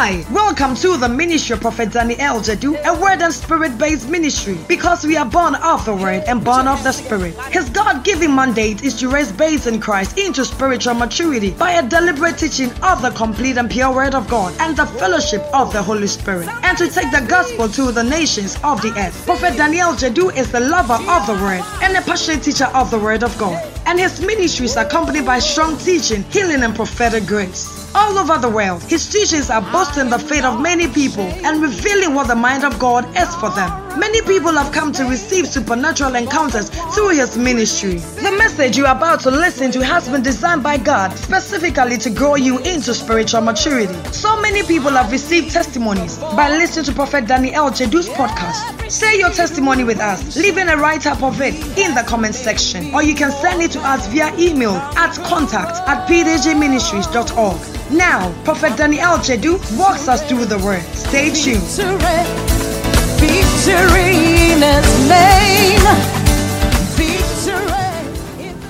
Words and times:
Hi, 0.00 0.24
welcome 0.30 0.76
to 0.76 0.96
the 0.96 1.08
ministry 1.08 1.54
of 1.54 1.60
Prophet 1.60 1.90
Daniel 1.90 2.38
Jedu, 2.38 2.80
a 2.84 3.00
word 3.00 3.20
and 3.20 3.34
spirit 3.34 3.76
based 3.78 4.08
ministry. 4.08 4.56
Because 4.68 5.04
we 5.04 5.16
are 5.16 5.26
born 5.26 5.56
of 5.56 5.84
the 5.84 5.92
word 5.92 6.22
and 6.28 6.44
born 6.44 6.68
of 6.68 6.84
the 6.84 6.92
spirit. 6.92 7.34
His 7.50 7.68
God 7.68 8.04
given 8.04 8.32
mandate 8.32 8.84
is 8.84 8.94
to 9.00 9.08
raise 9.08 9.32
babes 9.32 9.66
in 9.66 9.80
Christ 9.80 10.16
into 10.16 10.44
spiritual 10.44 10.94
maturity 10.94 11.50
by 11.50 11.72
a 11.72 11.82
deliberate 11.82 12.38
teaching 12.38 12.70
of 12.80 13.02
the 13.02 13.10
complete 13.10 13.56
and 13.58 13.68
pure 13.68 13.92
word 13.92 14.14
of 14.14 14.28
God 14.28 14.54
and 14.60 14.76
the 14.76 14.86
fellowship 14.86 15.42
of 15.52 15.72
the 15.72 15.82
Holy 15.82 16.06
Spirit, 16.06 16.48
and 16.62 16.78
to 16.78 16.88
take 16.88 17.10
the 17.10 17.26
gospel 17.28 17.68
to 17.68 17.90
the 17.90 18.04
nations 18.04 18.56
of 18.62 18.80
the 18.82 18.94
earth. 18.96 19.26
Prophet 19.26 19.56
Daniel 19.56 19.94
Jedu 19.94 20.32
is 20.36 20.52
the 20.52 20.60
lover 20.60 20.94
of 20.94 21.26
the 21.26 21.34
word 21.42 21.64
and 21.82 21.96
a 21.96 22.02
passionate 22.02 22.44
teacher 22.44 22.66
of 22.66 22.88
the 22.92 22.98
word 23.00 23.24
of 23.24 23.36
God, 23.36 23.60
and 23.88 23.98
his 23.98 24.20
ministries 24.20 24.76
accompanied 24.76 25.24
by 25.24 25.38
strong 25.38 25.78
teaching, 25.78 26.22
healing, 26.24 26.62
and 26.62 26.76
prophetic 26.76 27.26
grace. 27.26 27.90
All 27.94 28.18
over 28.18 28.36
the 28.36 28.50
world, 28.50 28.82
his 28.82 29.10
teachings 29.10 29.48
are 29.48 29.62
boosting 29.72 30.10
the 30.10 30.18
faith 30.18 30.44
of 30.44 30.60
many 30.60 30.86
people 30.88 31.24
and 31.24 31.62
revealing 31.62 32.14
what 32.14 32.28
the 32.28 32.36
mind 32.36 32.64
of 32.64 32.78
God 32.78 33.06
is 33.16 33.34
for 33.36 33.48
them. 33.50 33.87
Many 33.98 34.22
people 34.22 34.52
have 34.52 34.72
come 34.72 34.92
to 34.92 35.04
receive 35.06 35.48
supernatural 35.48 36.14
encounters 36.14 36.70
through 36.94 37.10
his 37.10 37.36
ministry. 37.36 37.94
The 37.96 38.34
message 38.38 38.76
you 38.76 38.86
are 38.86 38.96
about 38.96 39.18
to 39.20 39.30
listen 39.30 39.72
to 39.72 39.84
has 39.84 40.08
been 40.08 40.22
designed 40.22 40.62
by 40.62 40.76
God 40.78 41.12
specifically 41.18 41.98
to 41.98 42.10
grow 42.10 42.36
you 42.36 42.58
into 42.60 42.94
spiritual 42.94 43.40
maturity. 43.40 43.92
So 44.12 44.40
many 44.40 44.62
people 44.62 44.92
have 44.92 45.10
received 45.10 45.50
testimonies 45.50 46.18
by 46.18 46.48
listening 46.48 46.84
to 46.84 46.92
Prophet 46.92 47.26
Daniel 47.26 47.70
Jedu's 47.70 48.08
podcast. 48.08 48.88
Share 48.88 49.16
your 49.16 49.30
testimony 49.30 49.82
with 49.82 49.98
us, 49.98 50.36
leaving 50.36 50.68
a 50.68 50.76
write 50.76 51.06
up 51.06 51.20
of 51.24 51.40
it 51.40 51.54
in 51.76 51.92
the 51.96 52.04
comment 52.06 52.36
section, 52.36 52.94
or 52.94 53.02
you 53.02 53.16
can 53.16 53.32
send 53.32 53.62
it 53.62 53.72
to 53.72 53.80
us 53.80 54.06
via 54.06 54.32
email 54.38 54.76
at 54.96 55.16
contact 55.24 55.78
at 55.88 56.08
pdgministries.org. 56.08 57.90
Now, 57.90 58.32
Prophet 58.44 58.76
Daniel 58.76 59.18
Jedu 59.18 59.58
walks 59.76 60.06
us 60.06 60.26
through 60.28 60.44
the 60.44 60.58
word. 60.58 60.84
Stay 60.94 61.30
tuned. 61.30 62.67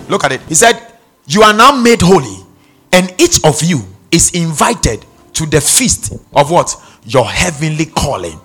Look 0.08 0.24
at 0.24 0.32
it. 0.32 0.40
He 0.48 0.54
said, 0.54 0.74
You 1.26 1.42
are 1.42 1.52
now 1.52 1.72
made 1.80 2.00
holy, 2.00 2.44
and 2.92 3.12
each 3.20 3.44
of 3.44 3.62
you 3.62 3.82
is 4.10 4.30
invited 4.34 5.04
to 5.34 5.46
the 5.46 5.60
feast 5.60 6.14
of 6.32 6.50
what? 6.50 6.74
Your 7.04 7.26
heavenly 7.26 7.86
calling. 7.86 8.40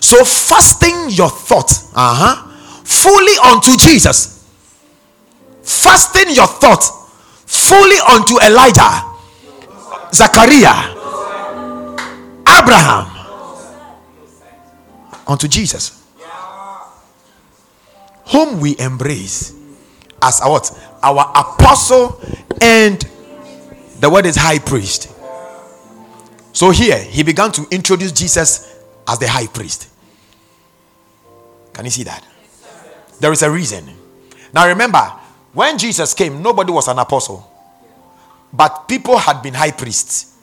So, 0.00 0.24
fasting 0.24 1.10
your 1.10 1.30
thoughts, 1.30 1.92
uh 1.94 2.14
huh, 2.14 2.48
fully 2.84 3.36
unto 3.52 3.76
Jesus, 3.76 4.48
fasting 5.62 6.34
your 6.34 6.46
thoughts 6.46 6.90
fully 7.46 7.96
unto 8.10 8.38
Elijah, 8.40 9.04
Zachariah, 10.12 10.90
Abraham, 12.48 13.13
unto 15.26 15.48
Jesus, 15.48 16.02
whom 18.26 18.60
we 18.60 18.78
embrace 18.78 19.54
as 20.22 20.40
our 20.40 20.50
what? 20.50 20.70
Our 21.02 21.30
apostle 21.34 22.20
and 22.60 23.00
the 24.00 24.08
word 24.08 24.26
is 24.26 24.36
high 24.36 24.58
priest. 24.58 25.10
So 26.52 26.70
here 26.70 26.98
he 26.98 27.22
began 27.22 27.52
to 27.52 27.66
introduce 27.70 28.12
Jesus 28.12 28.80
as 29.06 29.18
the 29.18 29.28
high 29.28 29.46
priest. 29.46 29.88
Can 31.72 31.84
you 31.84 31.90
see 31.90 32.04
that? 32.04 32.24
There 33.20 33.32
is 33.32 33.42
a 33.42 33.50
reason. 33.50 33.90
Now 34.52 34.68
remember, 34.68 35.02
when 35.52 35.76
Jesus 35.78 36.14
came, 36.14 36.42
nobody 36.42 36.72
was 36.72 36.88
an 36.88 36.98
apostle, 36.98 37.50
but 38.52 38.88
people 38.88 39.18
had 39.18 39.42
been 39.42 39.54
high 39.54 39.72
priests. 39.72 40.33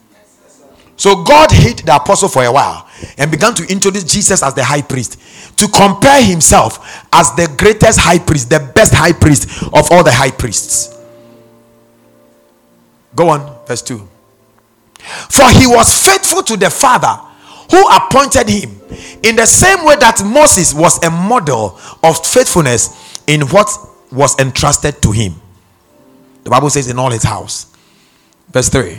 So 0.96 1.24
God 1.24 1.50
hid 1.50 1.78
the 1.78 1.96
apostle 1.96 2.28
for 2.28 2.44
a 2.44 2.52
while 2.52 2.88
and 3.18 3.30
began 3.30 3.54
to 3.54 3.66
introduce 3.66 4.04
Jesus 4.04 4.42
as 4.42 4.54
the 4.54 4.62
high 4.62 4.82
priest 4.82 5.18
to 5.58 5.68
compare 5.68 6.22
himself 6.22 7.06
as 7.12 7.34
the 7.34 7.52
greatest 7.58 7.98
high 7.98 8.18
priest, 8.18 8.50
the 8.50 8.72
best 8.74 8.94
high 8.94 9.12
priest 9.12 9.62
of 9.64 9.90
all 9.90 10.04
the 10.04 10.12
high 10.12 10.30
priests. 10.30 10.98
Go 13.14 13.30
on, 13.30 13.66
verse 13.66 13.82
2. 13.82 14.08
For 14.98 15.48
he 15.50 15.66
was 15.66 16.06
faithful 16.06 16.42
to 16.44 16.56
the 16.56 16.70
Father 16.70 17.20
who 17.70 17.88
appointed 17.88 18.48
him 18.48 18.70
in 19.22 19.36
the 19.36 19.46
same 19.46 19.84
way 19.84 19.96
that 19.96 20.22
Moses 20.24 20.74
was 20.74 21.02
a 21.04 21.10
model 21.10 21.78
of 22.02 22.24
faithfulness 22.24 23.22
in 23.26 23.42
what 23.48 23.68
was 24.10 24.38
entrusted 24.38 25.00
to 25.02 25.10
him. 25.10 25.34
The 26.44 26.50
Bible 26.50 26.70
says 26.70 26.88
in 26.88 26.98
all 26.98 27.10
his 27.10 27.22
house. 27.22 27.74
Verse 28.50 28.68
3. 28.68 28.98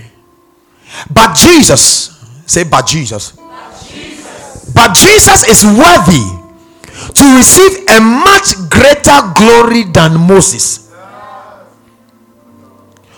But 1.12 1.36
Jesus, 1.36 2.20
say, 2.46 2.64
but 2.64 2.88
Jesus. 2.88 3.34
But 4.74 4.96
Jesus 4.96 5.48
is 5.48 5.66
worthy 5.66 6.44
to 7.14 7.38
receive 7.38 7.86
a 7.90 8.00
much 8.00 8.56
greater 8.70 9.20
glory 9.36 9.84
than 9.92 10.20
Moses. 10.20 10.92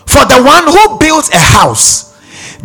For 0.06 0.24
the 0.26 0.42
one 0.42 0.64
who 0.64 0.98
builds 0.98 1.30
a 1.30 1.38
house 1.38 2.16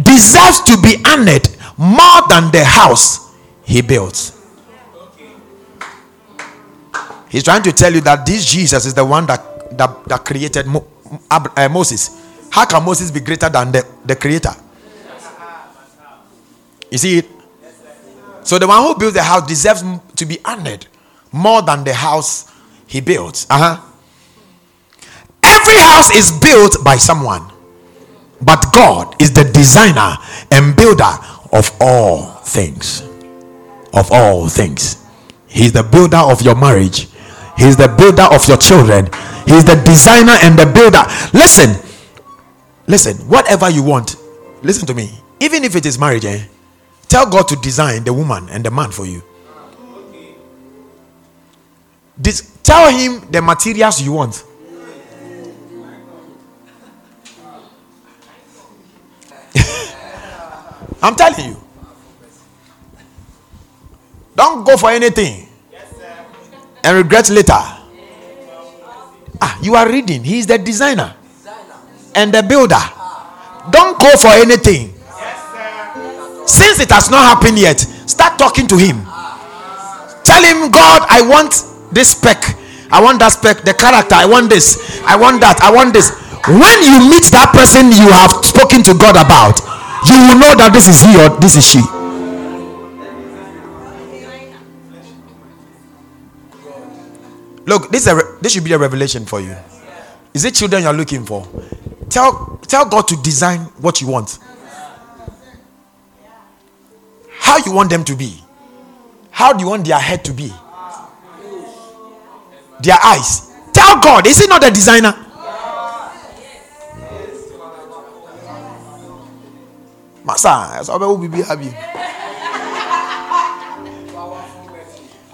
deserves 0.01 0.61
to 0.61 0.81
be 0.81 0.97
honored 1.05 1.47
more 1.77 2.27
than 2.29 2.51
the 2.51 2.63
house 2.63 3.33
he 3.63 3.81
built. 3.81 4.37
He's 7.29 7.43
trying 7.43 7.63
to 7.63 7.71
tell 7.71 7.93
you 7.93 8.01
that 8.01 8.25
this 8.25 8.45
Jesus 8.45 8.85
is 8.85 8.93
the 8.93 9.05
one 9.05 9.25
that, 9.25 9.77
that, 9.77 10.03
that 10.05 10.25
created 10.25 10.67
Mo, 10.67 10.85
uh, 11.29 11.69
Moses. 11.71 12.19
How 12.49 12.65
can 12.65 12.83
Moses 12.83 13.09
be 13.09 13.21
greater 13.21 13.49
than 13.49 13.71
the, 13.71 13.87
the 14.05 14.15
creator? 14.15 14.51
You 16.91 16.97
see 16.97 17.17
it? 17.19 17.25
So 18.43 18.59
the 18.59 18.67
one 18.67 18.83
who 18.83 18.95
built 18.95 19.13
the 19.13 19.23
house 19.23 19.47
deserves 19.47 19.83
to 20.17 20.25
be 20.25 20.37
honored 20.43 20.85
more 21.31 21.61
than 21.61 21.83
the 21.83 21.93
house 21.93 22.51
he 22.85 22.99
built. 22.99 23.45
Uh 23.49 23.77
huh. 23.77 23.87
Every 25.41 25.77
house 25.77 26.11
is 26.11 26.31
built 26.39 26.83
by 26.83 26.97
someone, 26.97 27.49
but 28.41 28.65
God 28.73 29.19
is 29.21 29.31
the 29.31 29.43
designer 29.45 30.17
and 30.51 30.75
builder 30.75 31.11
of 31.53 31.71
all 31.79 32.23
things. 32.43 33.01
Of 33.93 34.11
all 34.11 34.49
things. 34.49 35.05
He's 35.47 35.71
the 35.71 35.83
builder 35.83 36.17
of 36.17 36.41
your 36.41 36.55
marriage. 36.55 37.07
He's 37.57 37.77
the 37.77 37.87
builder 37.87 38.23
of 38.23 38.47
your 38.47 38.57
children. 38.57 39.05
He's 39.45 39.65
the 39.65 39.81
designer 39.85 40.33
and 40.41 40.57
the 40.57 40.65
builder. 40.65 41.03
Listen, 41.33 41.75
listen, 42.87 43.17
whatever 43.27 43.69
you 43.69 43.83
want, 43.83 44.15
listen 44.63 44.87
to 44.87 44.93
me. 44.93 45.11
Even 45.39 45.63
if 45.63 45.75
it 45.75 45.85
is 45.85 45.99
marriage, 45.99 46.25
eh? 46.25 46.43
Tell 47.11 47.27
God 47.27 47.43
to 47.49 47.57
design 47.57 48.05
the 48.05 48.13
woman 48.13 48.47
and 48.47 48.63
the 48.63 48.71
man 48.71 48.89
for 48.89 49.05
you. 49.05 49.21
This, 52.17 52.57
tell 52.63 52.89
him 52.89 53.29
the 53.29 53.41
materials 53.41 54.01
you 54.01 54.13
want. 54.13 54.41
I'm 61.03 61.13
telling 61.17 61.49
you. 61.49 61.57
Don't 64.33 64.63
go 64.63 64.77
for 64.77 64.91
anything 64.91 65.49
and 66.81 66.95
regret 66.95 67.29
later. 67.29 67.51
Ah, 69.41 69.59
you 69.61 69.75
are 69.75 69.91
reading. 69.91 70.23
He 70.23 70.39
is 70.39 70.47
the 70.47 70.57
designer 70.57 71.13
and 72.15 72.33
the 72.33 72.41
builder. 72.41 72.79
Don't 73.69 73.99
go 73.99 74.15
for 74.15 74.29
anything. 74.29 75.00
Since 76.45 76.79
it 76.79 76.91
has 76.91 77.09
not 77.09 77.23
happened 77.23 77.59
yet, 77.59 77.79
start 77.79 78.37
talking 78.37 78.67
to 78.67 78.77
him. 78.77 79.05
Tell 80.23 80.43
him, 80.43 80.71
God, 80.71 81.05
I 81.09 81.21
want 81.27 81.53
this 81.91 82.11
spec. 82.11 82.55
I 82.91 83.01
want 83.01 83.19
that 83.19 83.29
spec, 83.29 83.61
the 83.63 83.73
character. 83.73 84.15
I 84.15 84.25
want 84.25 84.49
this. 84.49 85.01
I 85.05 85.15
want 85.15 85.41
that. 85.41 85.61
I 85.61 85.71
want 85.71 85.93
this. 85.93 86.11
When 86.47 86.77
you 86.83 87.09
meet 87.09 87.29
that 87.31 87.53
person 87.53 87.93
you 87.93 88.09
have 88.11 88.43
spoken 88.43 88.83
to 88.83 88.93
God 88.97 89.15
about, 89.15 89.61
you 90.09 90.17
will 90.17 90.39
know 90.39 90.53
that 90.57 90.71
this 90.73 90.87
is 90.89 91.01
he 91.01 91.13
or 91.15 91.29
this 91.39 91.55
is 91.55 91.65
she. 91.65 91.81
Look, 97.65 97.91
this 97.91 98.07
is 98.07 98.13
a 98.13 98.37
this 98.41 98.53
should 98.53 98.63
be 98.63 98.73
a 98.73 98.77
revelation 98.77 99.25
for 99.25 99.39
you. 99.39 99.55
Is 100.33 100.45
it 100.45 100.55
children 100.55 100.83
you're 100.83 100.93
looking 100.93 101.25
for? 101.25 101.47
Tell 102.09 102.59
tell 102.67 102.85
God 102.89 103.07
to 103.09 103.15
design 103.21 103.59
what 103.79 104.01
you 104.01 104.07
want. 104.07 104.39
How 107.51 107.57
you 107.57 107.73
want 107.73 107.89
them 107.89 108.05
to 108.05 108.15
be? 108.15 108.39
How 109.29 109.51
do 109.51 109.61
you 109.61 109.69
want 109.69 109.85
their 109.85 109.99
head 109.99 110.23
to 110.23 110.31
be? 110.31 110.53
Their 112.81 112.95
eyes. 113.03 113.51
Tell 113.73 113.99
God, 113.99 114.25
is 114.25 114.39
he 114.39 114.47
not 114.47 114.61
the 114.61 114.71
designer? 114.71 115.11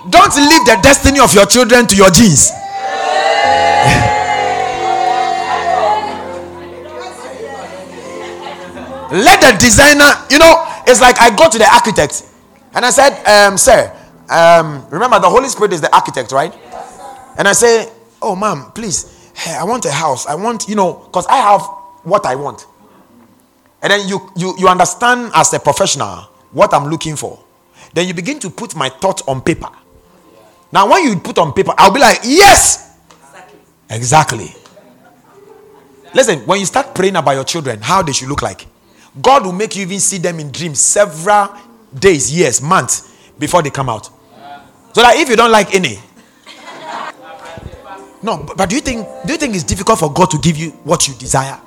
Don't 0.10 0.36
leave 0.38 0.66
the 0.66 0.80
destiny 0.82 1.20
of 1.20 1.32
your 1.36 1.46
children 1.46 1.86
to 1.86 1.96
your 1.96 2.10
genes. 2.10 2.50
Let 9.12 9.40
the 9.40 9.56
designer, 9.60 10.10
you 10.32 10.40
know, 10.40 10.67
It's 10.88 11.02
like 11.02 11.20
I 11.20 11.36
go 11.36 11.50
to 11.50 11.58
the 11.58 11.68
architect 11.72 12.24
and 12.74 12.86
I 12.86 12.90
said, 12.92 13.12
um, 13.26 13.58
Sir, 13.58 13.94
um, 14.30 14.88
remember 14.90 15.20
the 15.20 15.30
Holy 15.30 15.50
Spirit 15.50 15.74
is 15.74 15.82
the 15.82 15.94
architect, 15.94 16.32
right? 16.32 16.54
And 17.38 17.48
I 17.48 17.52
say, 17.52 17.92
Oh, 18.22 18.36
ma'am, 18.36 18.72
please, 18.74 19.30
hey, 19.36 19.54
I 19.56 19.64
want 19.66 19.86
a 19.86 19.92
house. 19.92 20.26
I 20.26 20.36
want, 20.36 20.68
you 20.68 20.76
know, 20.76 20.94
because 20.94 21.28
I 21.28 21.36
have 21.38 21.62
what 22.04 22.26
I 22.26 22.36
want. 22.36 22.66
And 23.82 23.92
then 23.92 24.08
you, 24.08 24.32
you, 24.36 24.56
you 24.58 24.68
understand 24.68 25.32
as 25.36 25.54
a 25.54 25.60
professional 25.60 26.30
what 26.52 26.74
I'm 26.74 26.90
looking 26.90 27.16
for. 27.16 27.44
Then 27.94 28.08
you 28.08 28.14
begin 28.14 28.40
to 28.40 28.50
put 28.50 28.76
my 28.76 28.90
thoughts 28.90 29.22
on 29.28 29.42
paper. 29.42 29.70
Now, 30.72 30.90
when 30.90 31.04
you 31.04 31.18
put 31.20 31.38
on 31.38 31.54
paper, 31.54 31.74
I'll 31.78 31.94
be 31.94 32.00
like, 32.00 32.20
Yes, 32.24 32.98
exactly. 33.90 34.56
Listen, 36.14 36.40
when 36.48 36.60
you 36.62 36.66
start 36.66 36.96
praying 36.96 37.18
about 37.18 37.32
your 37.34 37.44
children, 37.44 37.82
how 37.82 38.02
they 38.02 38.14
should 38.14 38.30
look 38.30 38.42
like, 38.42 38.66
God 39.22 39.46
will 39.46 39.54
make 39.54 39.76
you 39.76 39.84
even 39.84 40.00
see 40.00 40.18
them 40.18 40.40
in 40.40 40.52
dreams 40.52 40.80
several 40.80 41.50
days, 41.98 42.32
years, 42.32 42.62
months 42.62 43.14
before 43.40 43.62
they 43.62 43.70
come 43.70 43.90
out. 43.90 44.10
So 44.94 45.02
that 45.02 45.16
if 45.18 45.30
you 45.30 45.36
don't 45.36 45.52
like 45.52 45.74
any, 45.76 46.00
no, 48.24 48.46
but 48.58 48.70
do 48.70 48.76
you 48.76 48.82
think 48.82 49.08
do 49.26 49.34
you 49.34 49.38
think 49.40 49.54
it's 49.56 49.64
difficult 49.64 50.00
for 50.00 50.12
God 50.12 50.32
to 50.32 50.40
give 50.40 50.58
you 50.58 50.72
what 50.84 51.08
you 51.08 51.14
desire? 51.16 51.60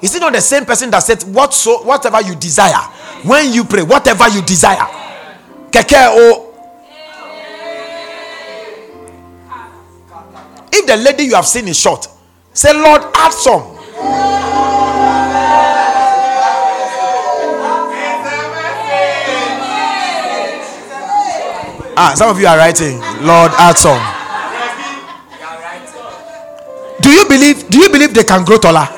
Is 0.00 0.14
it 0.14 0.20
not 0.20 0.32
the 0.32 0.40
same 0.40 0.64
person 0.64 0.90
that 0.90 1.00
said 1.00 1.22
what 1.22 1.52
so 1.54 1.82
whatever 1.82 2.20
you 2.22 2.34
desire 2.34 2.82
when 3.24 3.52
you 3.52 3.64
pray, 3.64 3.82
whatever 3.82 4.28
you 4.28 4.42
desire? 4.42 4.86
Keke 5.70 6.08
o. 6.10 6.48
If 10.72 10.86
the 10.86 10.96
lady 10.96 11.24
you 11.24 11.34
have 11.34 11.46
seen 11.46 11.68
is 11.68 11.78
short, 11.78 12.08
say 12.52 12.72
Lord, 12.72 13.02
add 13.14 13.32
some. 13.32 14.31
Ah, 22.04 22.14
some 22.16 22.30
of 22.30 22.40
you 22.40 22.48
are 22.48 22.58
writing, 22.58 22.98
Lord, 23.22 23.52
add 23.62 23.78
some. 23.78 24.02
Do 27.00 27.10
you 27.14 27.28
believe? 27.28 27.70
Do 27.70 27.78
you 27.78 27.90
believe 27.90 28.12
they 28.12 28.24
can 28.24 28.44
grow 28.44 28.58
taller? 28.58 28.88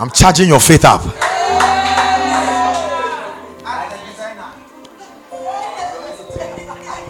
I'm 0.00 0.10
charging 0.10 0.48
your 0.48 0.58
faith 0.58 0.84
up. 0.84 1.06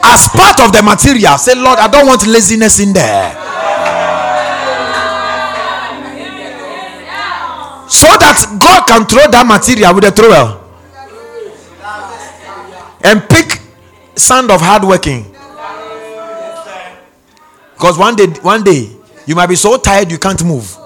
As 0.04 0.28
part 0.28 0.60
of 0.60 0.76
the 0.76 0.82
material, 0.84 1.38
say, 1.38 1.54
Lord, 1.54 1.78
I 1.78 1.88
don't 1.88 2.06
want 2.06 2.26
laziness 2.26 2.78
in 2.78 2.92
there. 2.92 3.32
So 7.88 8.12
that 8.20 8.36
God 8.60 8.84
can 8.86 9.06
throw 9.06 9.30
that 9.30 9.46
material 9.48 9.94
with 9.94 10.04
a 10.04 10.10
trowel 10.10 10.61
and 13.04 13.28
pick 13.28 13.60
sand 14.16 14.50
of 14.50 14.60
hard 14.60 14.84
working. 14.84 15.24
Because 17.74 17.98
one 17.98 18.14
day, 18.14 18.26
one 18.26 18.62
day, 18.62 18.90
you 19.26 19.34
might 19.34 19.48
be 19.48 19.56
so 19.56 19.76
tired 19.76 20.10
you 20.10 20.18
can't 20.18 20.42
move. 20.44 20.76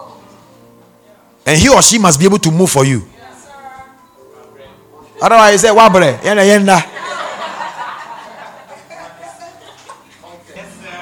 And 1.45 1.59
he 1.59 1.69
or 1.69 1.83
she 1.83 1.99
must 1.99 2.19
be 2.19 2.27
able 2.27 2.39
to 2.39 2.51
move 2.51 2.71
for 2.71 2.85
you. 2.85 3.03
Otherwise, 5.21 5.65
eh, 5.65 5.69
you 5.69 5.75
say, 5.75 5.81
Wabre, 5.81 6.19
yenda. 6.23 6.83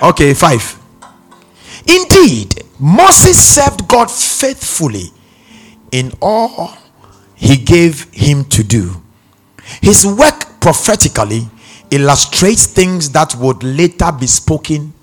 Okay, 0.02 0.34
five. 0.34 0.78
Indeed, 1.86 2.62
Moses 2.78 3.38
served 3.42 3.88
God 3.88 4.10
faithfully 4.10 5.10
in 5.90 6.12
all 6.20 6.76
he 7.34 7.56
gave 7.56 8.04
him 8.12 8.44
to 8.46 8.62
do. 8.62 9.02
His 9.80 10.06
work 10.06 10.43
prophetically 10.64 11.46
illustrates 11.90 12.64
things 12.64 13.10
that 13.10 13.34
would 13.34 13.62
later 13.62 14.10
be 14.18 14.26
spoken 14.26 14.94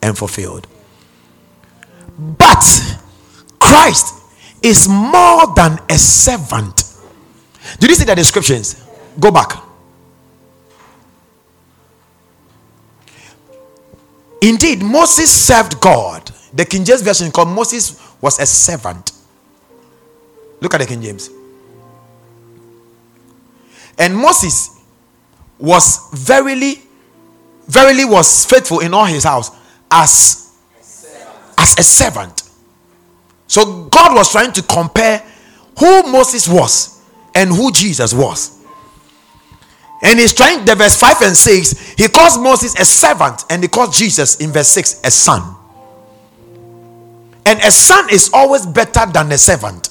and 0.00 0.16
fulfilled. 0.16 0.68
But 2.16 2.64
Christ 3.58 4.22
is 4.62 4.86
more 4.88 5.52
than 5.56 5.80
a 5.90 5.98
servant. 5.98 6.84
Did 7.80 7.90
you 7.90 7.96
see 7.96 8.04
the 8.04 8.14
descriptions? 8.14 8.86
Go 9.18 9.32
back. 9.32 9.50
Indeed, 14.42 14.80
Moses 14.80 15.28
served 15.28 15.80
God. 15.80 16.30
The 16.54 16.64
King 16.64 16.84
James 16.84 17.02
Version 17.02 17.32
called 17.32 17.48
Moses 17.48 18.00
was 18.20 18.38
a 18.38 18.46
servant. 18.46 19.10
Look 20.60 20.72
at 20.72 20.78
the 20.78 20.86
King 20.86 21.02
James. 21.02 21.30
And 23.98 24.16
Moses 24.16 24.80
was 25.58 26.08
verily, 26.12 26.82
verily 27.66 28.04
was 28.04 28.44
faithful 28.44 28.80
in 28.80 28.92
all 28.92 29.06
his 29.06 29.24
house 29.24 29.50
as, 29.90 30.54
as 31.58 31.78
a 31.78 31.82
servant. 31.82 32.42
So 33.46 33.84
God 33.84 34.14
was 34.14 34.30
trying 34.30 34.52
to 34.52 34.62
compare 34.62 35.24
who 35.78 36.02
Moses 36.10 36.48
was 36.48 37.02
and 37.34 37.50
who 37.50 37.70
Jesus 37.72 38.12
was. 38.12 38.56
And 40.02 40.18
he's 40.18 40.34
trying 40.34 40.64
the 40.64 40.74
verse 40.74 40.98
5 40.98 41.22
and 41.22 41.36
6, 41.36 41.94
he 41.96 42.08
calls 42.08 42.36
Moses 42.36 42.78
a 42.78 42.84
servant, 42.84 43.44
and 43.48 43.62
he 43.62 43.68
calls 43.68 43.96
Jesus 43.96 44.36
in 44.36 44.50
verse 44.52 44.68
6 44.68 45.00
a 45.04 45.10
son. 45.10 45.56
And 47.46 47.60
a 47.60 47.70
son 47.70 48.10
is 48.10 48.30
always 48.34 48.66
better 48.66 49.06
than 49.10 49.32
a 49.32 49.38
servant. 49.38 49.88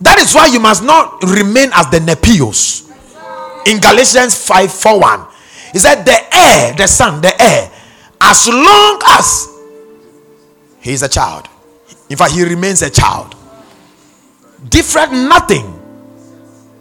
That 0.00 0.18
is 0.18 0.34
why 0.34 0.46
you 0.46 0.60
must 0.60 0.82
not 0.82 1.22
remain 1.22 1.70
as 1.74 1.90
the 1.90 1.98
Nepios. 1.98 2.82
In 3.66 3.80
Galatians 3.80 4.34
5 4.46 4.72
4 4.72 5.00
1, 5.00 5.26
he 5.72 5.78
said, 5.78 6.04
The 6.04 6.18
heir, 6.34 6.74
the 6.74 6.86
son, 6.86 7.20
the 7.20 7.32
heir, 7.40 7.70
as 8.20 8.48
long 8.48 9.00
as 9.08 9.48
he 10.80 10.92
is 10.92 11.02
a 11.02 11.08
child, 11.08 11.48
in 12.10 12.16
fact, 12.16 12.32
he 12.32 12.44
remains 12.44 12.82
a 12.82 12.90
child, 12.90 13.34
different 14.68 15.12
nothing 15.12 15.80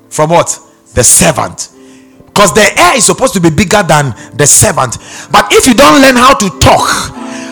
from 0.10 0.30
what? 0.30 0.60
The 0.94 1.04
servant. 1.04 1.70
Because 2.26 2.54
the 2.54 2.68
heir 2.78 2.98
is 2.98 3.06
supposed 3.06 3.34
to 3.34 3.42
be 3.42 3.50
bigger 3.50 3.84
than 3.84 4.14
the 4.36 4.46
servant. 4.46 4.98
But 5.32 5.48
if 5.52 5.68
you 5.68 5.74
don't 5.74 6.02
learn 6.02 6.16
how 6.16 6.36
to 6.36 6.50
talk, 6.60 6.88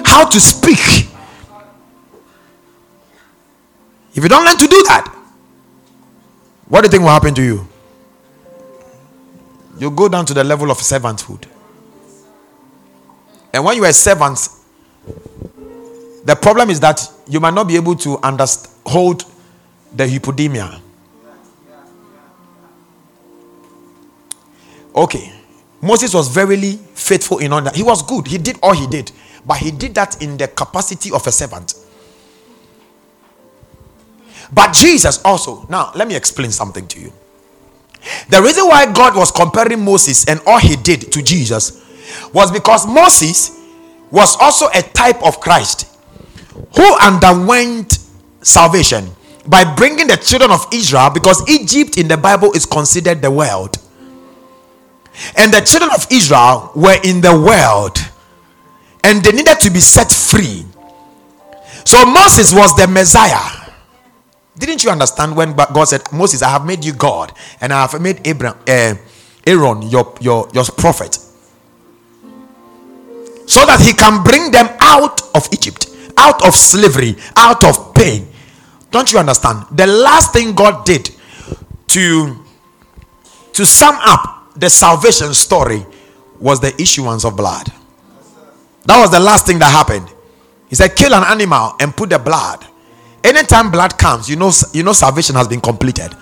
how 0.06 0.28
to 0.28 0.40
speak, 0.40 1.08
if 4.14 4.24
you 4.24 4.30
don't 4.30 4.46
learn 4.46 4.58
to 4.58 4.68
do 4.68 4.84
that, 4.84 5.11
what 6.72 6.80
do 6.80 6.86
you 6.86 6.90
think 6.90 7.04
will 7.04 7.10
happen 7.10 7.34
to 7.36 7.44
you? 7.44 7.68
You 9.78 9.92
go 9.92 10.08
down 10.08 10.26
to 10.28 10.34
the 10.34 10.42
level 10.42 10.72
of 10.72 10.78
servanthood. 10.78 11.46
And 13.54 13.66
when 13.66 13.76
you 13.76 13.84
are 13.84 13.92
servant, 13.92 14.40
the 16.24 16.34
problem 16.42 16.70
is 16.70 16.80
that 16.80 17.06
you 17.28 17.42
might 17.42 17.54
not 17.54 17.68
be 17.68 17.76
able 17.76 17.96
to 17.96 18.18
understand, 18.20 18.74
hold 18.86 19.26
the 19.94 20.06
hypodemia. 20.06 20.80
Okay. 24.96 25.34
Moses 25.82 26.14
was 26.14 26.30
verily 26.30 26.80
faithful 26.94 27.40
in 27.40 27.52
all 27.52 27.62
that. 27.64 27.76
He 27.76 27.84
was 27.84 28.02
good. 28.02 28.28
He 28.28 28.38
did 28.38 28.58
all 28.64 28.74
he 28.74 28.88
did. 28.88 29.12
But 29.46 29.58
he 29.58 29.72
did 29.72 29.94
that 29.96 30.22
in 30.24 30.38
the 30.38 30.48
capacity 30.48 31.12
of 31.12 31.28
a 31.28 31.34
servant. 31.34 31.74
But 34.54 34.74
Jesus 34.74 35.22
also, 35.24 35.66
now 35.70 35.92
let 35.96 36.08
me 36.08 36.16
explain 36.16 36.52
something 36.52 36.88
to 36.88 37.00
you. 37.00 37.14
The 38.30 38.42
reason 38.42 38.68
why 38.68 38.92
God 38.92 39.16
was 39.16 39.32
comparing 39.32 39.84
Moses 39.84 40.26
and 40.28 40.42
all 40.46 40.60
he 40.60 40.76
did 40.76 41.12
to 41.12 41.22
Jesus 41.22 41.82
was 42.34 42.52
because 42.52 42.88
Moses 42.88 43.58
was 44.10 44.36
also 44.40 44.68
a 44.74 44.82
type 44.82 45.24
of 45.24 45.40
Christ 45.40 45.88
who 46.76 46.98
underwent 47.00 48.00
salvation 48.42 49.10
by 49.48 49.64
bringing 49.76 50.08
the 50.08 50.18
children 50.18 50.52
of 50.52 50.66
Israel 50.74 51.10
because 51.10 51.48
Egypt 51.50 51.98
in 51.98 52.08
the 52.08 52.18
Bible 52.18 52.52
is 52.54 52.66
considered 52.66 53.22
the 53.22 53.32
world. 53.32 53.78
And 55.38 55.54
the 55.54 55.62
children 55.62 55.92
of 55.94 56.08
Israel 56.12 56.72
were 56.76 56.98
in 57.04 57.22
the 57.22 57.34
world 57.34 57.98
and 59.04 59.24
they 59.24 59.32
needed 59.32 59.60
to 59.60 59.70
be 59.70 59.80
set 59.80 60.12
free. 60.12 60.66
So 61.86 62.06
Moses 62.06 62.54
was 62.54 62.76
the 62.76 62.88
Messiah. 62.88 63.61
Didn't 64.58 64.84
you 64.84 64.92
understand 64.92 65.36
when 65.36 65.54
God 65.56 65.86
said, 65.86 66.02
Moses, 66.12 66.42
I 66.42 66.50
have 66.50 66.66
made 66.66 66.84
you 66.84 66.94
God 66.94 67.34
and 67.62 67.72
I 67.72 67.86
have 67.86 68.02
made 68.02 68.26
Abraham, 68.28 68.58
uh, 68.68 68.96
Aaron 69.48 69.82
your, 69.84 70.14
your, 70.20 70.50
your 70.54 70.66
prophet 70.66 71.18
so 73.52 73.66
that 73.66 73.82
he 73.82 73.94
can 73.94 74.24
bring 74.24 74.52
them 74.52 74.70
out 74.80 75.22
of 75.36 75.48
Egypt, 75.52 75.88
out 76.18 76.46
of 76.46 76.56
slavery, 76.56 77.16
out 77.36 77.64
of 77.64 77.94
pain. 77.94 78.28
Don't 78.92 79.12
you 79.12 79.20
understand? 79.20 79.66
The 79.72 79.88
last 79.88 80.32
thing 80.32 80.54
God 80.54 80.86
did 80.86 81.10
to 81.88 82.38
to 83.54 83.66
sum 83.66 83.98
up 84.02 84.54
the 84.56 84.70
salvation 84.70 85.34
story 85.34 85.86
was 86.40 86.62
the 86.62 86.74
issuance 86.82 87.26
of 87.26 87.36
blood. 87.36 87.68
That 88.86 89.00
was 89.02 89.12
the 89.12 89.20
last 89.20 89.46
thing 89.46 89.60
that 89.60 89.72
happened. 89.72 90.08
He 90.70 90.76
said, 90.76 90.96
Kill 90.96 91.14
an 91.14 91.24
animal 91.26 91.76
and 91.80 91.96
put 91.96 92.10
the 92.10 92.20
blood 92.20 92.66
Anytime 93.24 93.70
blood 93.70 93.98
comes, 93.98 94.30
you 94.30 94.36
know, 94.36 94.52
you 94.74 94.84
know 94.84 94.94
salvation 94.94 95.36
has 95.36 95.48
been 95.48 95.62
completed. 95.62 96.14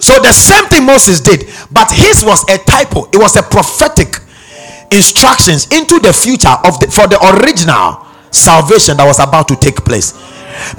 So 0.00 0.20
the 0.20 0.32
same 0.32 0.64
thing 0.66 0.86
Moses 0.86 1.20
did, 1.20 1.48
but 1.72 1.90
his 1.90 2.22
was 2.22 2.44
a 2.48 2.58
typo. 2.58 3.08
It 3.10 3.16
was 3.16 3.36
a 3.36 3.42
prophetic 3.42 4.20
instructions 4.92 5.66
into 5.72 5.98
the 5.98 6.12
future 6.12 6.54
of 6.64 6.78
the, 6.80 6.88
for 6.88 7.08
the 7.08 7.18
original 7.34 8.06
salvation 8.30 8.96
that 8.96 9.06
was 9.06 9.18
about 9.18 9.48
to 9.48 9.56
take 9.56 9.84
place. 9.84 10.12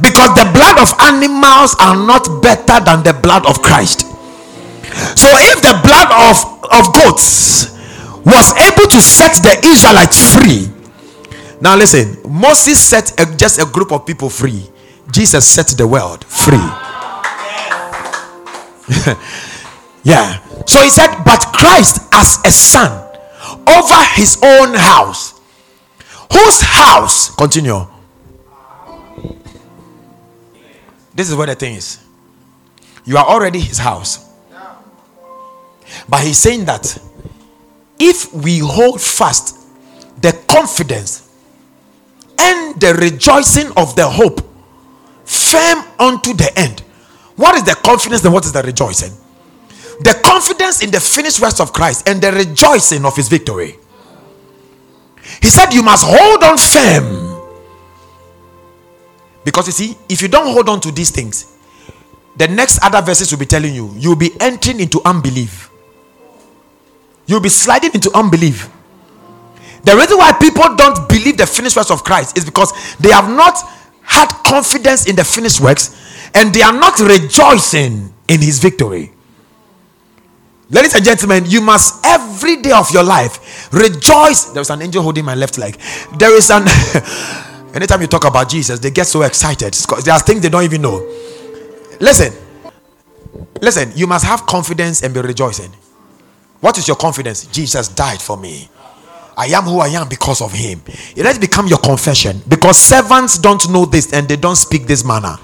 Because 0.01 0.34
the 0.36 0.50
blood 0.53 0.79
of 0.79 0.91
animals 1.01 1.75
are 1.79 1.96
not 1.96 2.41
better 2.41 2.84
than 2.84 3.03
the 3.03 3.13
blood 3.13 3.46
of 3.46 3.62
Christ. 3.62 4.01
So 5.15 5.29
if 5.51 5.62
the 5.62 5.77
blood 5.84 6.10
of, 6.10 6.36
of 6.74 6.93
goats 6.96 7.75
was 8.25 8.51
able 8.58 8.88
to 8.89 9.00
set 9.01 9.36
the 9.43 9.55
Israelites 9.67 10.17
free, 10.36 10.69
now 11.62 11.75
listen, 11.75 12.18
Moses 12.30 12.80
set 12.80 13.20
a, 13.20 13.36
just 13.36 13.62
a 13.62 13.66
group 13.66 13.92
of 13.92 14.06
people 14.06 14.30
free. 14.30 14.70
Jesus 15.12 15.48
set 15.48 15.68
the 15.78 15.88
world 15.88 16.24
free. 16.25 16.58
yeah. 20.04 20.39
So 20.66 20.82
he 20.82 20.89
said, 20.89 21.24
but 21.24 21.39
Christ 21.54 22.01
as 22.13 22.39
a 22.46 22.51
son 22.51 23.06
over 23.68 24.04
his 24.16 24.39
own 24.44 24.74
house. 24.74 25.39
Whose 26.32 26.62
house? 26.62 27.36
Continue. 27.36 27.88
This 31.13 31.30
is 31.30 31.36
what 31.36 31.48
the 31.48 31.56
thing 31.56 31.75
is. 31.75 32.00
You 33.04 33.18
are 33.18 33.25
already 33.25 33.60
his 33.60 33.78
house. 33.78 34.28
But 36.08 36.24
he's 36.24 36.38
saying 36.38 36.66
that 36.66 36.98
if 38.00 38.34
we 38.34 38.60
hold 38.60 39.01
fast 39.01 39.58
the 40.22 40.32
confidence 40.48 41.28
and 42.39 42.79
the 42.79 42.93
rejoicing 42.96 43.67
of 43.77 43.96
the 43.96 44.08
hope 44.08 44.41
firm 45.25 45.84
unto 46.00 46.34
the 46.34 46.51
end. 46.58 46.81
What 47.36 47.55
is 47.55 47.63
the 47.63 47.75
confidence 47.75 48.24
and 48.24 48.34
what 48.34 48.46
is 48.46 48.51
the 48.51 48.62
rejoicing? 48.62 49.13
The 50.00 50.19
confidence 50.24 50.81
in 50.81 50.91
the 50.91 51.00
finished 51.00 51.41
works 51.41 51.60
of 51.60 51.74
Christ 51.74 52.08
and 52.08 52.22
the 52.22 52.31
rejoicing 52.31 53.05
of 53.05 53.15
his 53.15 53.27
victory. 53.27 53.77
He 55.41 55.50
said, 55.50 55.74
You 55.74 55.84
must 55.84 56.05
hold 56.08 56.43
on 56.43 56.58
firm. 56.58 57.29
Because 59.43 59.67
you 59.67 59.74
see, 59.74 59.98
if 60.08 60.22
you 60.22 60.27
don't 60.27 60.48
hold 60.53 60.69
on 60.69 60.79
to 60.81 60.91
these 60.91 61.12
things, 61.12 61.58
the 62.38 62.48
next 62.48 62.79
other 62.84 63.01
verses 63.01 63.31
will 63.31 63.39
be 63.39 63.46
telling 63.46 63.74
you, 63.74 63.93
you'll 63.98 64.15
be 64.15 64.31
entering 64.39 64.79
into 64.79 65.01
unbelief. 65.03 65.69
You'll 67.25 67.41
be 67.41 67.50
sliding 67.50 67.91
into 67.93 68.10
unbelief. 68.15 68.69
The 69.83 69.95
reason 69.95 70.17
why 70.17 70.33
people 70.33 70.75
don't 70.75 71.07
believe 71.07 71.38
the 71.38 71.48
finished 71.48 71.75
works 71.75 71.91
of 71.91 72.03
Christ 72.03 72.38
is 72.38 72.45
because 72.45 72.71
they 72.98 73.12
have 73.12 73.29
not 73.29 73.57
had 74.01 74.27
confidence 74.45 75.07
in 75.07 75.15
the 75.15 75.24
finished 75.24 75.62
works 75.62 75.95
and 76.33 76.53
they 76.53 76.62
are 76.62 76.74
not 76.74 77.00
rejoicing 77.00 78.13
in 78.27 78.41
his 78.41 78.59
victory. 78.59 79.12
Ladies 80.71 80.93
and 80.93 81.03
gentlemen, 81.03 81.45
you 81.48 81.62
must 81.62 82.05
every 82.05 82.57
day 82.57 82.71
of 82.71 82.91
your 82.91 83.03
life 83.03 83.71
rejoice. 83.74 84.45
There's 84.45 84.69
an 84.69 84.81
angel 84.81 85.01
holding 85.01 85.25
my 85.25 85.33
left 85.33 85.57
leg. 85.57 85.79
There 86.17 86.36
is 86.36 86.51
an 86.51 86.67
anytime 87.74 88.01
you 88.01 88.07
talk 88.07 88.25
about 88.25 88.50
Jesus, 88.50 88.79
they 88.79 88.91
get 88.91 89.07
so 89.07 89.24
excited. 89.24 89.75
Because 89.79 90.03
there 90.03 90.13
are 90.13 90.19
things 90.19 90.41
they 90.41 90.50
don't 90.50 90.63
even 90.63 90.81
know. 90.81 91.00
Listen, 92.00 92.33
listen, 93.62 93.91
you 93.95 94.05
must 94.05 94.25
have 94.25 94.45
confidence 94.45 95.01
and 95.01 95.13
be 95.13 95.21
rejoicing. 95.21 95.71
What 96.59 96.77
is 96.77 96.88
your 96.88 96.98
confidence? 96.98 97.48
Jesus 97.48 97.88
died 97.88 98.21
for 98.21 98.38
me. 98.38 98.69
I 99.39 99.46
am 99.55 99.63
who 99.63 99.79
I 99.79 99.88
am 99.88 100.10
because 100.10 100.41
of 100.41 100.51
him. 100.51 100.81
It 101.15 101.24
has 101.24 101.39
become 101.39 101.65
your 101.67 101.79
confession 101.79 102.41
because 102.50 102.77
servants 102.77 103.38
don't 103.38 103.72
know 103.72 103.86
this 103.86 104.12
and 104.12 104.27
they 104.27 104.36
don't 104.36 104.58
speak 104.58 104.84
this 104.86 105.05
manner. 105.05 105.38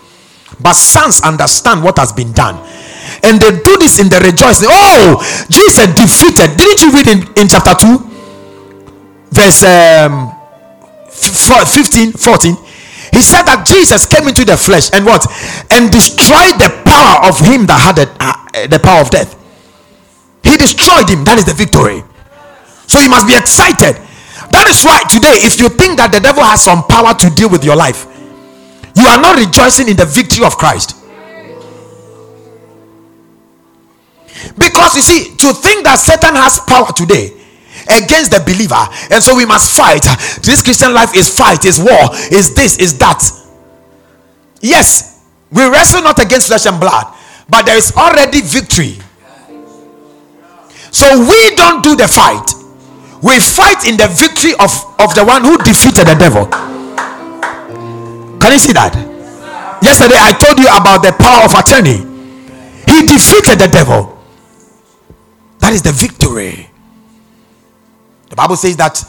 But 0.60 0.74
sons 0.74 1.22
understand 1.22 1.82
what 1.82 1.98
has 1.98 2.12
been 2.12 2.34
done. 2.34 2.60
And 3.24 3.40
they 3.40 3.52
do 3.52 3.78
this 3.80 3.98
in 3.98 4.10
the 4.10 4.20
rejoicing. 4.20 4.68
Oh, 4.70 5.24
Jesus 5.50 5.88
defeated. 5.96 6.58
Didn't 6.60 6.82
you 6.84 6.92
read 6.92 7.08
in, 7.08 7.20
in 7.40 7.48
chapter 7.48 7.72
2? 7.72 8.12
Verse 9.32 9.64
um, 9.64 10.36
15, 11.08 12.12
14. 12.20 12.56
He 13.16 13.22
said 13.24 13.48
that 13.48 13.64
Jesus 13.66 14.06
came 14.06 14.28
into 14.28 14.44
the 14.44 14.58
flesh 14.58 14.92
and 14.92 15.06
what? 15.06 15.24
And 15.72 15.90
destroyed 15.90 16.60
the 16.60 16.68
power 16.84 17.32
of 17.32 17.40
him 17.40 17.66
that 17.68 17.80
had 17.80 17.96
the, 17.96 18.12
uh, 18.20 18.68
the 18.68 18.80
power 18.80 19.00
of 19.00 19.10
death. 19.10 19.40
He 20.44 20.58
destroyed 20.58 21.08
him. 21.08 21.24
That 21.24 21.38
is 21.40 21.46
the 21.46 21.54
victory. 21.54 22.04
So 22.88 23.00
you 23.00 23.10
must 23.10 23.28
be 23.28 23.36
excited. 23.36 24.02
That 24.52 24.68
is 24.70 24.84
why 24.86 25.04
today, 25.10 25.42
if 25.44 25.60
you 25.60 25.70
think 25.70 25.98
that 25.98 26.12
the 26.12 26.20
devil 26.20 26.44
has 26.44 26.64
some 26.64 26.84
power 26.84 27.14
to 27.14 27.30
deal 27.34 27.50
with 27.50 27.64
your 27.64 27.76
life, 27.76 28.06
you 28.96 29.06
are 29.08 29.20
not 29.20 29.38
rejoicing 29.38 29.90
in 29.90 29.98
the 29.98 30.06
victory 30.06 30.46
of 30.46 30.58
Christ. 30.58 30.96
Because 34.58 34.96
you 34.96 35.02
see, 35.02 35.36
to 35.38 35.54
think 35.54 35.84
that 35.84 35.98
Satan 36.00 36.36
has 36.36 36.60
power 36.60 36.92
today 36.96 37.34
against 37.90 38.32
the 38.32 38.40
believer, 38.46 38.80
and 39.12 39.22
so 39.22 39.36
we 39.36 39.46
must 39.46 39.76
fight. 39.76 40.04
This 40.44 40.62
Christian 40.62 40.94
life 40.94 41.16
is 41.16 41.28
fight, 41.28 41.66
is 41.66 41.80
war, 41.80 42.14
is 42.32 42.54
this, 42.54 42.78
is 42.78 42.98
that. 43.00 43.22
Yes, 44.62 45.26
we 45.52 45.68
wrestle 45.68 46.02
not 46.02 46.20
against 46.20 46.48
flesh 46.48 46.66
and 46.66 46.80
blood, 46.80 47.14
but 47.50 47.66
there 47.66 47.78
is 47.78 47.92
already 47.96 48.42
victory. 48.42 48.98
So 50.92 51.20
we 51.20 51.56
don't 51.56 51.84
do 51.84 51.96
the 51.96 52.08
fight. 52.08 52.65
We 53.22 53.40
fight 53.40 53.88
in 53.88 53.98
the 53.98 54.08
victory 54.08 54.54
of, 54.60 54.72
of 55.00 55.16
the 55.16 55.24
one 55.26 55.44
who 55.44 55.58
defeated 55.60 56.08
the 56.08 56.16
devil. 56.16 56.46
Can 58.40 58.52
you 58.52 58.60
see 58.60 58.74
that? 58.74 58.94
Yesterday 59.82 60.16
I 60.18 60.34
told 60.34 60.60
you 60.60 60.68
about 60.68 61.02
the 61.02 61.12
power 61.18 61.46
of 61.46 61.54
attorney. 61.54 62.04
He 62.88 63.06
defeated 63.06 63.60
the 63.60 63.68
devil. 63.72 64.18
That 65.60 65.74
is 65.74 65.82
the 65.82 65.92
victory. 65.92 66.70
The 68.30 68.36
Bible 68.36 68.56
says 68.56 68.78
that 68.78 69.04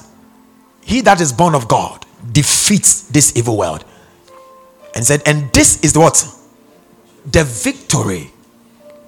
he 0.82 1.00
that 1.02 1.20
is 1.20 1.32
born 1.32 1.54
of 1.54 1.68
God 1.68 2.06
defeats 2.32 3.08
this 3.08 3.36
evil 3.36 3.56
world. 3.56 3.84
And 4.94 5.04
said, 5.04 5.22
and 5.26 5.52
this 5.52 5.82
is 5.84 5.96
what? 5.96 6.24
The 7.30 7.44
victory 7.44 8.30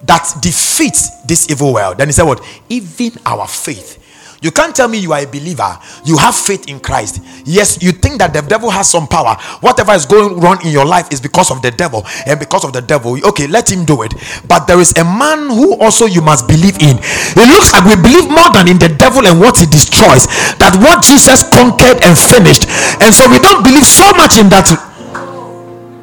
that 0.03 0.33
defeats 0.41 1.21
this 1.23 1.49
evil 1.49 1.73
world. 1.73 1.97
Then 1.97 2.07
he 2.07 2.11
said, 2.11 2.23
What? 2.23 2.45
Even 2.69 3.21
our 3.25 3.47
faith. 3.47 3.97
You 4.41 4.51
can't 4.51 4.73
tell 4.73 4.87
me 4.87 4.97
you 4.97 5.11
are 5.11 5.19
a 5.19 5.27
believer, 5.27 5.77
you 6.05 6.17
have 6.17 6.35
faith 6.35 6.69
in 6.69 6.79
Christ. 6.79 7.21
Yes, 7.43 7.81
you 7.83 7.91
think 7.91 8.19
that 8.19 8.31
the 8.31 8.41
devil 8.41 8.69
has 8.69 8.89
some 8.89 9.07
power. 9.07 9.35
Whatever 9.59 9.91
is 9.91 10.05
going 10.05 10.39
wrong 10.39 10.63
in 10.63 10.71
your 10.71 10.85
life 10.85 11.11
is 11.11 11.19
because 11.19 11.51
of 11.51 11.61
the 11.61 11.71
devil, 11.71 12.05
and 12.25 12.39
because 12.39 12.63
of 12.63 12.71
the 12.71 12.81
devil, 12.81 13.19
okay, 13.27 13.47
let 13.47 13.69
him 13.69 13.83
do 13.83 14.03
it. 14.03 14.13
But 14.47 14.65
there 14.65 14.79
is 14.79 14.95
a 14.97 15.03
man 15.03 15.49
who 15.49 15.75
also 15.75 16.05
you 16.05 16.21
must 16.21 16.47
believe 16.47 16.79
in. 16.79 16.95
It 17.01 17.47
looks 17.51 17.73
like 17.73 17.83
we 17.83 17.99
believe 17.99 18.31
more 18.31 18.47
than 18.55 18.69
in 18.69 18.79
the 18.79 18.87
devil 18.87 19.27
and 19.27 19.39
what 19.39 19.59
he 19.59 19.65
destroys, 19.65 20.27
that 20.55 20.71
what 20.79 21.03
Jesus 21.03 21.43
conquered 21.51 21.99
and 22.07 22.15
finished. 22.15 22.63
And 23.03 23.11
so 23.11 23.27
we 23.27 23.39
don't 23.39 23.63
believe 23.63 23.85
so 23.85 24.07
much 24.15 24.39
in 24.39 24.47
that. 24.55 24.71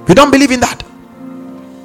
We 0.08 0.14
don't 0.14 0.30
believe 0.30 0.50
in 0.50 0.60
that. 0.60 0.84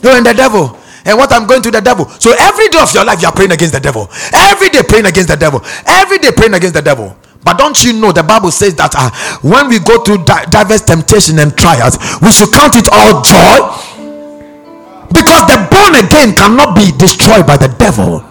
You're 0.04 0.18
in 0.18 0.24
the 0.24 0.34
devil 0.34 0.81
and 1.06 1.18
what 1.18 1.32
I'm 1.34 1.48
going 1.48 1.62
to 1.64 1.72
the 1.72 1.82
devil. 1.82 2.08
So 2.20 2.34
every 2.38 2.68
day 2.70 2.80
of 2.80 2.94
your 2.94 3.06
life, 3.06 3.22
you 3.22 3.28
are 3.28 3.34
praying 3.34 3.52
against 3.52 3.74
the 3.74 3.80
devil. 3.80 4.10
Every 4.34 4.70
day 4.70 4.82
praying 4.88 5.06
against 5.06 5.30
the 5.30 5.38
devil. 5.38 5.62
Every 5.86 6.20
day 6.20 6.32
praying 6.32 6.54
against 6.54 6.76
the 6.76 6.82
devil. 6.82 7.16
But 7.44 7.58
don't 7.58 7.84
you 7.84 7.94
know 7.94 8.12
the 8.12 8.24
Bible 8.24 8.52
says 8.52 8.76
that 8.76 8.94
uh, 8.96 9.10
when 9.42 9.68
we 9.68 9.80
go 9.80 10.04
through 10.04 10.26
di- 10.26 10.46
diverse 10.46 10.82
temptation 10.82 11.40
and 11.40 11.58
trials, 11.58 11.98
we 12.22 12.30
should 12.32 12.54
count 12.54 12.76
it 12.78 12.88
all 12.92 13.22
joy 13.26 13.58
because 15.10 15.44
the 15.50 15.58
born 15.70 15.96
again 16.06 16.36
cannot 16.36 16.76
be 16.76 16.92
destroyed 16.98 17.46
by 17.48 17.58
the 17.58 17.68
devil. 17.68 18.24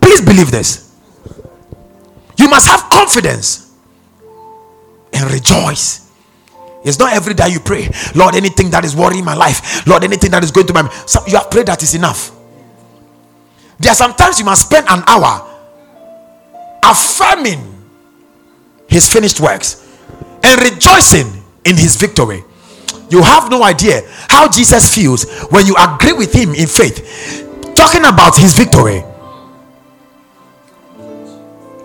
Please 0.00 0.20
believe 0.20 0.50
this. 0.50 0.94
You 2.36 2.48
must 2.48 2.68
have 2.68 2.90
confidence 2.90 3.72
and 5.12 5.30
rejoice 5.32 6.05
it's 6.86 6.98
not 6.98 7.12
every 7.12 7.34
day 7.34 7.48
you 7.48 7.60
pray, 7.60 7.88
Lord, 8.14 8.34
anything 8.34 8.70
that 8.70 8.84
is 8.84 8.94
worrying 8.94 9.24
my 9.24 9.34
life, 9.34 9.86
Lord, 9.86 10.04
anything 10.04 10.30
that 10.30 10.44
is 10.44 10.50
going 10.50 10.66
to 10.68 10.72
my 10.72 10.88
so 11.06 11.20
you 11.26 11.36
have 11.36 11.50
prayed 11.50 11.66
that 11.66 11.82
is 11.82 11.94
enough. 11.94 12.30
There 13.78 13.92
are 13.92 13.94
sometimes 13.94 14.38
you 14.38 14.44
must 14.44 14.66
spend 14.66 14.86
an 14.88 15.02
hour 15.06 15.46
affirming 16.84 17.60
his 18.88 19.12
finished 19.12 19.40
works 19.40 19.86
and 20.42 20.62
rejoicing 20.62 21.42
in 21.64 21.76
his 21.76 21.96
victory. 21.96 22.44
You 23.10 23.22
have 23.22 23.50
no 23.50 23.62
idea 23.62 24.02
how 24.28 24.48
Jesus 24.48 24.92
feels 24.94 25.24
when 25.50 25.66
you 25.66 25.74
agree 25.78 26.12
with 26.12 26.32
him 26.32 26.54
in 26.54 26.66
faith, 26.66 27.44
talking 27.74 28.04
about 28.04 28.36
his 28.36 28.56
victory. 28.56 29.02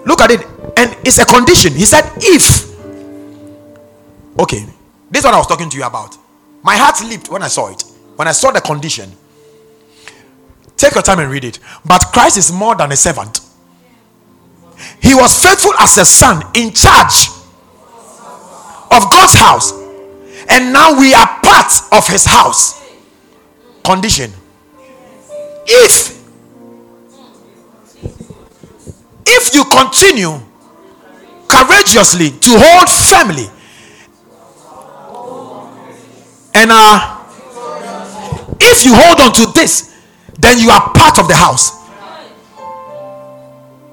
Look 0.05 0.21
at 0.21 0.31
it, 0.31 0.41
and 0.77 0.95
it's 1.05 1.19
a 1.19 1.25
condition. 1.25 1.73
He 1.73 1.85
said, 1.85 2.09
If 2.17 2.69
okay, 4.39 4.65
this 5.11 5.19
is 5.19 5.25
what 5.25 5.33
I 5.35 5.37
was 5.37 5.47
talking 5.47 5.69
to 5.69 5.77
you 5.77 5.83
about. 5.83 6.17
My 6.63 6.75
heart 6.75 7.03
leaped 7.03 7.29
when 7.29 7.43
I 7.43 7.47
saw 7.47 7.69
it. 7.71 7.83
When 8.15 8.27
I 8.27 8.31
saw 8.31 8.51
the 8.51 8.61
condition. 8.61 9.11
Take 10.77 10.95
your 10.95 11.03
time 11.03 11.19
and 11.19 11.29
read 11.31 11.43
it. 11.43 11.59
But 11.85 12.01
Christ 12.11 12.37
is 12.37 12.51
more 12.51 12.75
than 12.75 12.91
a 12.91 12.95
servant. 12.95 13.41
He 15.01 15.13
was 15.13 15.43
faithful 15.43 15.73
as 15.79 15.97
a 15.97 16.05
son 16.05 16.41
in 16.55 16.73
charge. 16.73 17.29
of 18.91 19.09
God's 19.09 19.33
house, 19.35 19.71
and 20.49 20.73
now 20.73 20.99
we 20.99 21.13
are 21.13 21.27
part 21.41 21.71
of 21.93 22.07
His 22.07 22.25
house. 22.25 22.79
Condition 23.83 24.31
if 25.65 26.21
if 29.25 29.55
you 29.55 29.63
continue 29.65 30.39
courageously 31.47 32.31
to 32.31 32.49
hold 32.59 32.89
firmly 32.89 33.47
and 36.53 36.69
uh 36.71 37.17
if 38.59 38.85
you 38.85 38.93
hold 38.93 39.19
on 39.19 39.33
to 39.33 39.51
this 39.53 39.91
then 40.39 40.59
you 40.59 40.69
are 40.69 40.91
part 40.93 41.19
of 41.19 41.27
the 41.27 41.35
house. 41.35 41.79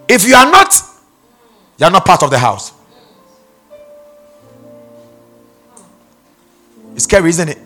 If 0.09 0.27
you 0.27 0.35
are 0.35 0.51
not 0.51 0.73
you 1.79 1.87
are 1.87 1.91
not 1.91 2.05
part 2.05 2.23
of 2.23 2.31
the 2.31 2.39
house. 2.39 2.73
It's 6.95 7.05
scary 7.05 7.31
isn't 7.31 7.49
it? 7.49 7.59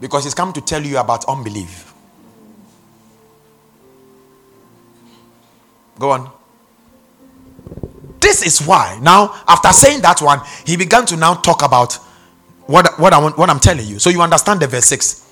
Because 0.00 0.24
he's 0.24 0.34
come 0.34 0.52
to 0.52 0.60
tell 0.60 0.82
you 0.82 0.98
about 0.98 1.24
unbelief. 1.28 1.94
Go 5.98 6.10
on. 6.10 6.30
This 8.18 8.44
is 8.44 8.66
why 8.66 8.98
now 9.00 9.40
after 9.46 9.72
saying 9.72 10.02
that 10.02 10.20
one 10.20 10.40
he 10.66 10.76
began 10.76 11.06
to 11.06 11.16
now 11.16 11.34
talk 11.34 11.62
about 11.62 11.98
what, 12.66 12.98
what, 12.98 13.12
I 13.12 13.18
what 13.20 13.50
i'm 13.50 13.60
telling 13.60 13.86
you. 13.86 13.98
So 13.98 14.10
you 14.10 14.22
understand 14.22 14.60
the 14.60 14.66
verse 14.66 14.86
6 14.86 15.30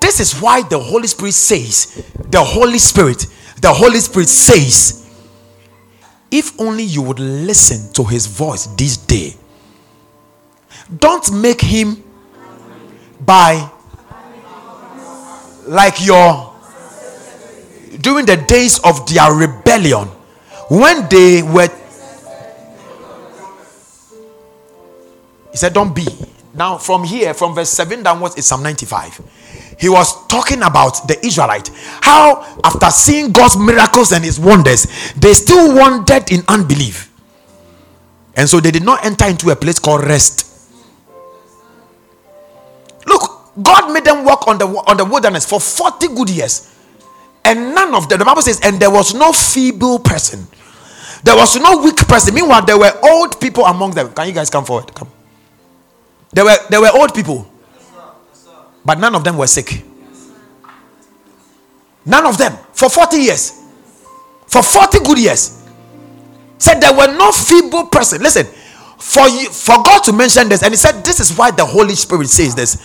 this 0.00 0.20
is 0.20 0.40
why 0.40 0.62
the 0.62 0.78
holy 0.78 1.06
spirit 1.06 1.32
says 1.32 2.04
the 2.30 2.42
holy 2.42 2.78
spirit 2.78 3.26
the 3.60 3.72
holy 3.72 4.00
spirit 4.00 4.28
says 4.28 5.08
if 6.30 6.58
only 6.60 6.82
you 6.82 7.02
would 7.02 7.18
listen 7.18 7.92
to 7.92 8.04
his 8.04 8.26
voice 8.26 8.66
this 8.76 8.96
day 8.96 9.34
don't 10.98 11.32
make 11.32 11.60
him 11.60 12.02
by 13.20 13.70
like 15.66 16.04
your 16.04 16.54
during 18.00 18.26
the 18.26 18.36
days 18.36 18.78
of 18.80 19.06
their 19.12 19.32
rebellion 19.32 20.06
when 20.68 21.08
they 21.08 21.42
were 21.42 21.68
he 25.56 25.58
said 25.58 25.72
don't 25.72 25.94
be. 25.94 26.06
Now 26.52 26.76
from 26.76 27.02
here 27.02 27.32
from 27.32 27.54
verse 27.54 27.70
7 27.70 28.02
downwards 28.02 28.36
it's 28.36 28.46
psalm 28.46 28.62
95 28.62 29.22
he 29.78 29.88
was 29.88 30.26
talking 30.26 30.62
about 30.62 31.08
the 31.08 31.18
israelite 31.24 31.70
how 32.02 32.42
after 32.62 32.90
seeing 32.90 33.32
god's 33.32 33.56
miracles 33.56 34.12
and 34.12 34.22
his 34.22 34.38
wonders 34.38 34.86
they 35.16 35.32
still 35.32 35.74
wandered 35.74 36.30
in 36.30 36.42
unbelief. 36.48 37.10
And 38.36 38.46
so 38.46 38.60
they 38.60 38.70
did 38.70 38.84
not 38.84 39.02
enter 39.02 39.24
into 39.24 39.48
a 39.48 39.56
place 39.56 39.78
called 39.78 40.04
rest. 40.04 40.44
Look 43.06 43.22
god 43.62 43.94
made 43.94 44.04
them 44.04 44.26
walk 44.26 44.46
on 44.46 44.58
the 44.58 44.66
on 44.66 44.98
the 44.98 45.06
wilderness 45.06 45.46
for 45.46 45.58
40 45.58 46.08
good 46.08 46.28
years. 46.28 46.70
And 47.46 47.74
none 47.74 47.94
of 47.94 48.10
them 48.10 48.18
the 48.18 48.26
bible 48.26 48.42
says 48.42 48.60
and 48.62 48.78
there 48.78 48.90
was 48.90 49.14
no 49.14 49.32
feeble 49.32 50.00
person. 50.00 50.46
There 51.24 51.34
was 51.34 51.56
no 51.56 51.78
weak 51.78 51.96
person. 51.96 52.34
Meanwhile 52.34 52.66
there 52.66 52.76
were 52.76 52.92
old 53.02 53.40
people 53.40 53.64
among 53.64 53.92
them. 53.92 54.12
Can 54.12 54.28
you 54.28 54.34
guys 54.34 54.50
come 54.50 54.66
forward? 54.66 54.94
Come 54.94 55.08
there 56.32 56.44
were 56.44 56.56
there 56.70 56.80
were 56.80 56.90
old 56.94 57.14
people. 57.14 57.50
But 58.84 58.98
none 58.98 59.14
of 59.14 59.24
them 59.24 59.36
were 59.36 59.46
sick. 59.46 59.82
None 62.04 62.24
of 62.24 62.38
them. 62.38 62.56
For 62.72 62.88
40 62.88 63.16
years. 63.16 63.62
For 64.46 64.62
40 64.62 65.00
good 65.00 65.18
years. 65.18 65.64
Said 66.58 66.80
there 66.80 66.94
were 66.94 67.08
no 67.08 67.32
feeble 67.32 67.86
person. 67.86 68.22
Listen 68.22 68.46
for 68.98 69.28
you 69.28 69.50
for 69.50 69.82
god 69.82 70.00
to 70.00 70.12
mention 70.12 70.48
this 70.48 70.62
and 70.62 70.72
he 70.72 70.76
said 70.76 71.04
this 71.04 71.20
is 71.20 71.36
why 71.36 71.50
the 71.50 71.64
holy 71.64 71.94
spirit 71.94 72.28
says 72.28 72.54
this. 72.54 72.82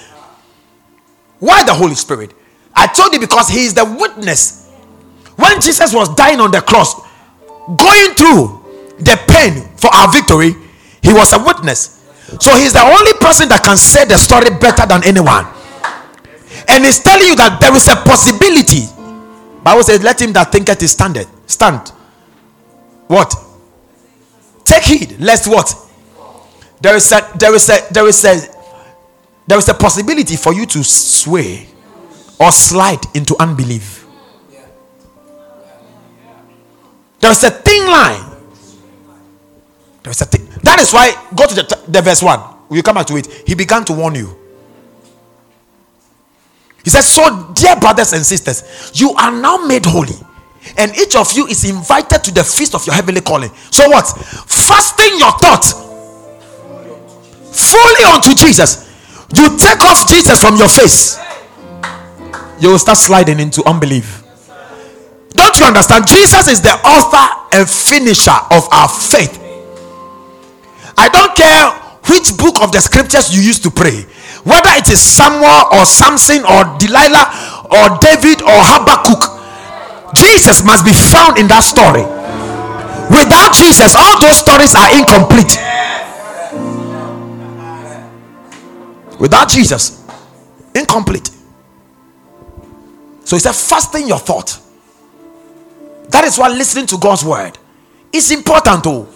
Why 1.40 1.64
the 1.64 1.74
holy 1.74 1.96
spirit? 1.96 2.34
I 2.76 2.88
told 2.88 3.14
you 3.14 3.20
because 3.20 3.50
he 3.50 3.64
is 3.66 3.74
the 3.74 3.86
witness. 3.86 4.70
When 5.36 5.60
Jesus 5.60 5.94
was 5.94 6.14
dying 6.14 6.40
on 6.40 6.52
the 6.52 6.62
cross, 6.62 6.96
going 7.66 8.14
through 8.14 8.62
the 9.00 9.20
pain 9.28 9.68
for 9.78 9.94
our 9.94 10.12
victory, 10.12 10.54
he 11.02 11.14
was 11.14 11.34
a 11.34 11.40
witness. 11.44 12.01
So 12.40 12.56
he's 12.56 12.74
the 12.74 12.82
only 12.82 13.14
person 13.20 13.50
that 13.50 13.64
can 13.64 13.78
say 13.78 14.06
the 14.06 14.18
story 14.18 14.50
better 14.60 14.86
than 14.86 15.04
anyone. 15.04 15.46
And 16.68 16.86
he's 16.86 17.00
telling 17.00 17.28
you 17.28 17.36
that 17.36 17.60
there 17.60 17.76
is 17.76 17.88
a 17.88 17.96
possibility. 17.96 18.88
Bible 19.64 19.84
says, 19.84 20.02
"Let 20.02 20.22
him 20.22 20.34
that 20.34 20.52
thinketh 20.52 20.82
is 20.82 20.92
standeth 20.92 21.28
stand." 21.48 21.92
What? 23.08 23.34
Take 24.64 24.84
heed, 24.84 25.20
lest 25.20 25.48
what? 25.48 25.76
There 26.80 26.96
is 26.96 27.12
a 27.12 27.28
there 27.36 27.54
is 27.54 27.70
a 27.70 27.78
there 27.92 28.08
is 28.08 28.24
a 28.26 28.40
there 29.48 29.58
is 29.58 29.68
a 29.70 29.74
possibility 29.74 30.38
for 30.38 30.54
you 30.54 30.66
to 30.68 30.84
sway 30.84 31.68
or 32.40 32.52
slide 32.52 33.06
into 33.14 33.36
unbelief. 33.40 34.06
There's 37.20 37.44
a 37.44 37.52
thin 37.52 37.86
line. 37.88 38.31
There's 40.04 40.22
a 40.22 40.26
thing. 40.26 40.48
That 40.64 40.80
is 40.80 40.94
why, 40.94 41.12
go 41.36 41.48
to 41.48 41.56
the, 41.56 41.84
the 41.88 42.02
verse 42.02 42.24
1. 42.24 42.40
We 42.70 42.82
come 42.82 42.96
back 42.96 43.08
to 43.08 43.18
it. 43.18 43.28
He 43.46 43.56
began 43.56 43.86
to 43.86 43.94
warn 43.94 44.16
you. 44.16 44.36
He 46.84 46.90
says, 46.90 47.08
So, 47.08 47.52
dear 47.54 47.76
brothers 47.76 48.14
and 48.14 48.26
sisters, 48.26 48.92
you 49.00 49.12
are 49.12 49.32
now 49.32 49.58
made 49.58 49.86
holy, 49.86 50.16
and 50.78 50.96
each 50.98 51.16
of 51.16 51.32
you 51.34 51.46
is 51.48 51.64
invited 51.70 52.24
to 52.24 52.34
the 52.34 52.44
feast 52.44 52.74
of 52.74 52.86
your 52.86 52.96
heavenly 52.96 53.22
calling. 53.22 53.52
So, 53.70 53.88
what? 53.90 54.08
Fasting 54.48 55.20
your 55.20 55.32
thoughts 55.34 55.74
fully 57.52 58.04
unto 58.12 58.34
Jesus. 58.34 58.90
You 59.36 59.56
take 59.58 59.82
off 59.82 60.10
Jesus 60.10 60.42
from 60.42 60.58
your 60.58 60.70
face 60.70 61.20
you 62.62 62.70
will 62.70 62.80
start 62.80 62.98
sliding 62.98 63.40
into 63.40 63.68
unbelief. 63.68 64.24
Don't 65.32 65.60
you 65.60 65.66
understand? 65.66 66.08
Jesus 66.08 66.48
is 66.48 66.62
the 66.62 66.74
author 66.86 67.58
and 67.58 67.68
finisher 67.68 68.38
of 68.52 68.68
our 68.72 68.88
faith. 68.88 69.41
I 71.02 71.10
don't 71.10 71.34
care 71.34 71.74
which 72.14 72.38
book 72.38 72.62
of 72.62 72.72
the 72.72 72.80
scriptures 72.80 73.34
you 73.34 73.42
used 73.42 73.64
to 73.64 73.72
pray, 73.72 74.06
whether 74.46 74.70
it 74.78 74.86
is 74.90 75.02
Samuel 75.02 75.74
or 75.74 75.86
Samson 75.86 76.46
or 76.46 76.78
Delilah 76.78 77.66
or 77.74 77.98
David 77.98 78.46
or 78.46 78.54
Habakkuk. 78.54 79.42
Jesus 80.14 80.62
must 80.64 80.86
be 80.86 80.94
found 80.94 81.40
in 81.40 81.48
that 81.50 81.66
story. 81.66 82.06
Without 83.10 83.58
Jesus, 83.58 83.96
all 83.98 84.22
those 84.22 84.38
stories 84.38 84.76
are 84.78 84.94
incomplete. 84.94 85.58
Without 89.20 89.50
Jesus, 89.50 90.06
incomplete. 90.76 91.30
So 93.26 93.36
he 93.36 93.40
said, 93.40 93.56
fasten 93.56 94.08
your 94.08 94.20
thought. 94.20 94.60
That 96.10 96.26
is 96.26 96.38
why 96.38 96.50
listening 96.50 96.86
to 96.88 96.98
God's 96.98 97.24
word 97.24 97.58
is 98.12 98.32
important. 98.32 98.86
Oh, 98.86 99.08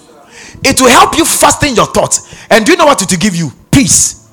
it 0.66 0.82
will 0.82 0.90
help 0.90 1.18
you 1.18 1.26
fasten 1.26 1.76
your 1.76 1.86
thoughts. 1.86 2.36
And 2.50 2.66
do 2.66 2.72
you 2.72 2.78
know 2.78 2.86
what 2.86 3.02
it 3.02 3.10
will 3.10 3.18
give 3.18 3.36
you? 3.36 3.52
Peace. 3.72 4.30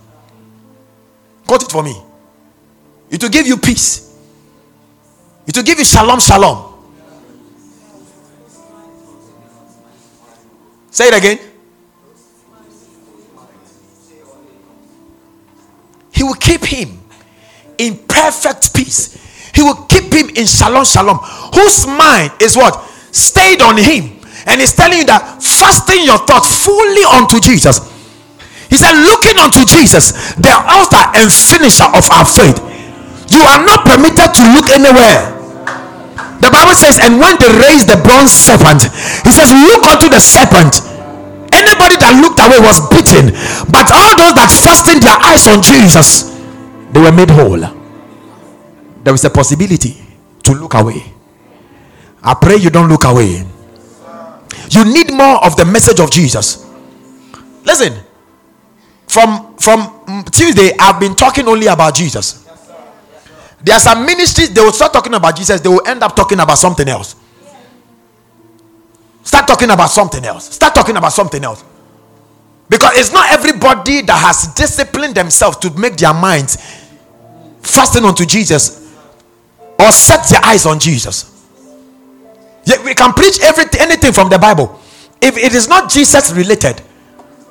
Quote 1.46 1.62
it 1.62 1.70
for 1.70 1.82
me. 1.82 1.96
It 3.10 3.22
will 3.22 3.30
give 3.30 3.46
you 3.46 3.56
peace. 3.56 4.16
It 5.46 5.56
will 5.56 5.64
give 5.64 5.78
you 5.78 5.84
shalom, 5.84 6.20
shalom. 6.20 6.72
Say 10.90 11.08
it 11.08 11.14
again. 11.14 11.38
He 16.12 16.22
will 16.22 16.34
keep 16.34 16.64
him 16.64 17.00
in 17.78 17.96
perfect 18.06 18.74
peace 18.74 19.18
he 19.54 19.62
will 19.62 19.84
keep 19.86 20.12
him 20.12 20.30
in 20.30 20.46
shalom, 20.46 20.84
shalom. 20.84 21.18
Whose 21.54 21.86
mind 21.86 22.32
is 22.40 22.56
what? 22.56 22.82
Stayed 23.12 23.60
on 23.60 23.76
him. 23.76 24.18
And 24.46 24.60
he's 24.60 24.74
telling 24.74 24.98
you 24.98 25.08
that 25.08 25.38
fasting 25.38 26.04
your 26.04 26.18
thoughts 26.26 26.50
fully 26.64 27.06
onto 27.06 27.38
Jesus. 27.38 27.82
He 28.70 28.80
said, 28.80 28.96
looking 29.04 29.36
unto 29.36 29.62
Jesus, 29.68 30.34
the 30.40 30.52
author 30.52 31.04
and 31.18 31.28
finisher 31.28 31.86
of 31.92 32.08
our 32.10 32.24
faith. 32.24 32.58
You 33.28 33.44
are 33.44 33.62
not 33.64 33.84
permitted 33.84 34.32
to 34.32 34.42
look 34.56 34.68
anywhere. 34.72 35.38
The 36.40 36.50
Bible 36.50 36.74
says, 36.74 36.98
and 36.98 37.20
when 37.22 37.38
they 37.38 37.52
raised 37.54 37.86
the 37.86 38.00
bronze 38.02 38.32
serpent, 38.34 38.90
he 39.22 39.30
says, 39.30 39.54
Look 39.54 39.86
unto 39.86 40.10
the 40.10 40.18
serpent. 40.18 40.82
Anybody 41.54 41.96
that 42.02 42.18
looked 42.18 42.42
away 42.42 42.58
was 42.58 42.82
beaten, 42.90 43.30
but 43.70 43.86
all 43.94 44.12
those 44.18 44.34
that 44.34 44.50
fastened 44.50 45.06
their 45.06 45.16
eyes 45.22 45.46
on 45.46 45.62
Jesus, 45.62 46.34
they 46.90 47.00
were 47.00 47.14
made 47.14 47.30
whole 47.30 47.62
there 49.02 49.14
is 49.14 49.24
a 49.24 49.30
possibility 49.30 49.96
to 50.44 50.52
look 50.52 50.74
away. 50.74 51.02
I 52.22 52.34
pray 52.34 52.56
you 52.56 52.70
don't 52.70 52.88
look 52.88 53.04
away. 53.04 53.44
You 54.72 54.86
need 54.86 55.12
more 55.12 55.44
of 55.44 55.54
the 55.56 55.66
message 55.66 56.00
of 56.00 56.10
Jesus. 56.10 56.66
Listen, 57.64 57.92
from 59.06 59.54
from 59.58 60.24
Tuesday, 60.32 60.72
I've 60.78 60.98
been 60.98 61.14
talking 61.14 61.46
only 61.46 61.66
about 61.66 61.94
Jesus. 61.94 62.48
There 63.62 63.74
are 63.76 63.80
some 63.80 64.06
ministries 64.06 64.52
they 64.52 64.62
will 64.62 64.72
start 64.72 64.94
talking 64.94 65.12
about 65.12 65.36
Jesus, 65.36 65.60
they 65.60 65.68
will 65.68 65.86
end 65.86 66.02
up 66.02 66.16
talking 66.16 66.40
about 66.40 66.56
something 66.56 66.88
else. 66.88 67.16
Start 69.22 69.46
talking 69.46 69.70
about 69.70 69.90
something 69.90 70.24
else. 70.24 70.54
Start 70.54 70.74
talking 70.74 70.96
about 70.96 71.12
something 71.12 71.44
else. 71.44 71.62
Because 72.68 72.96
it's 72.96 73.12
not 73.12 73.30
everybody 73.30 74.00
that 74.00 74.18
has 74.18 74.52
disciplined 74.54 75.14
themselves 75.14 75.58
to 75.58 75.70
make 75.78 75.96
their 75.96 76.14
minds 76.14 76.56
fasten 77.60 78.04
onto 78.04 78.24
Jesus 78.24 78.90
or 79.78 79.92
set 79.92 80.26
their 80.28 80.40
eyes 80.42 80.64
on 80.64 80.80
Jesus. 80.80 81.31
We 82.84 82.94
can 82.94 83.12
preach 83.12 83.40
everything, 83.42 83.80
anything 83.80 84.12
from 84.12 84.28
the 84.30 84.38
Bible. 84.38 84.78
If 85.20 85.36
it 85.36 85.54
is 85.54 85.68
not 85.68 85.90
Jesus 85.90 86.32
related, 86.32 86.80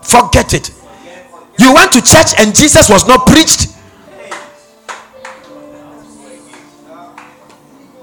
forget 0.01 0.53
it. 0.53 0.71
You 1.59 1.73
went 1.73 1.91
to 1.93 2.01
church 2.01 2.33
and 2.39 2.55
Jesus 2.55 2.89
was 2.89 3.07
not 3.07 3.27
preached. 3.27 3.67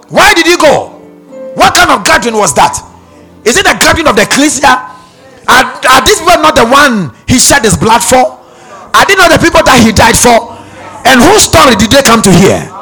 Why 0.08 0.32
did 0.34 0.46
you 0.46 0.58
go? 0.58 0.96
What 1.54 1.74
kind 1.74 1.90
of 1.90 2.04
gathering 2.04 2.36
was 2.36 2.54
that? 2.54 2.80
Is 3.44 3.56
it 3.56 3.66
a 3.66 3.76
gathering 3.78 4.06
of 4.06 4.16
the 4.16 4.22
ecclesia? 4.22 4.68
Are, 5.48 5.64
are 5.88 6.04
these 6.04 6.20
people 6.20 6.40
not 6.40 6.56
the 6.56 6.66
one 6.68 7.16
he 7.26 7.38
shed 7.38 7.64
his 7.64 7.76
blood 7.76 8.04
for? 8.04 8.36
Are 8.94 9.06
they 9.06 9.16
not 9.16 9.32
the 9.32 9.40
people 9.40 9.64
that 9.64 9.80
he 9.80 9.92
died 9.92 10.16
for? 10.16 10.56
And 11.08 11.20
whose 11.20 11.44
story 11.48 11.76
did 11.76 11.90
they 11.90 12.02
come 12.02 12.20
to 12.22 12.32
hear? 12.32 12.77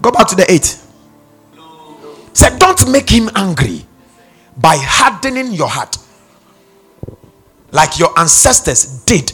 Go 0.00 0.10
back 0.10 0.28
to 0.28 0.36
the 0.36 0.50
eight. 0.50 0.78
Say, 2.32 2.56
don't 2.58 2.90
make 2.90 3.10
him 3.10 3.28
angry 3.34 3.84
by 4.56 4.76
hardening 4.80 5.52
your 5.52 5.68
heart 5.68 5.96
like 7.72 7.98
your 7.98 8.16
ancestors 8.18 9.02
did 9.04 9.32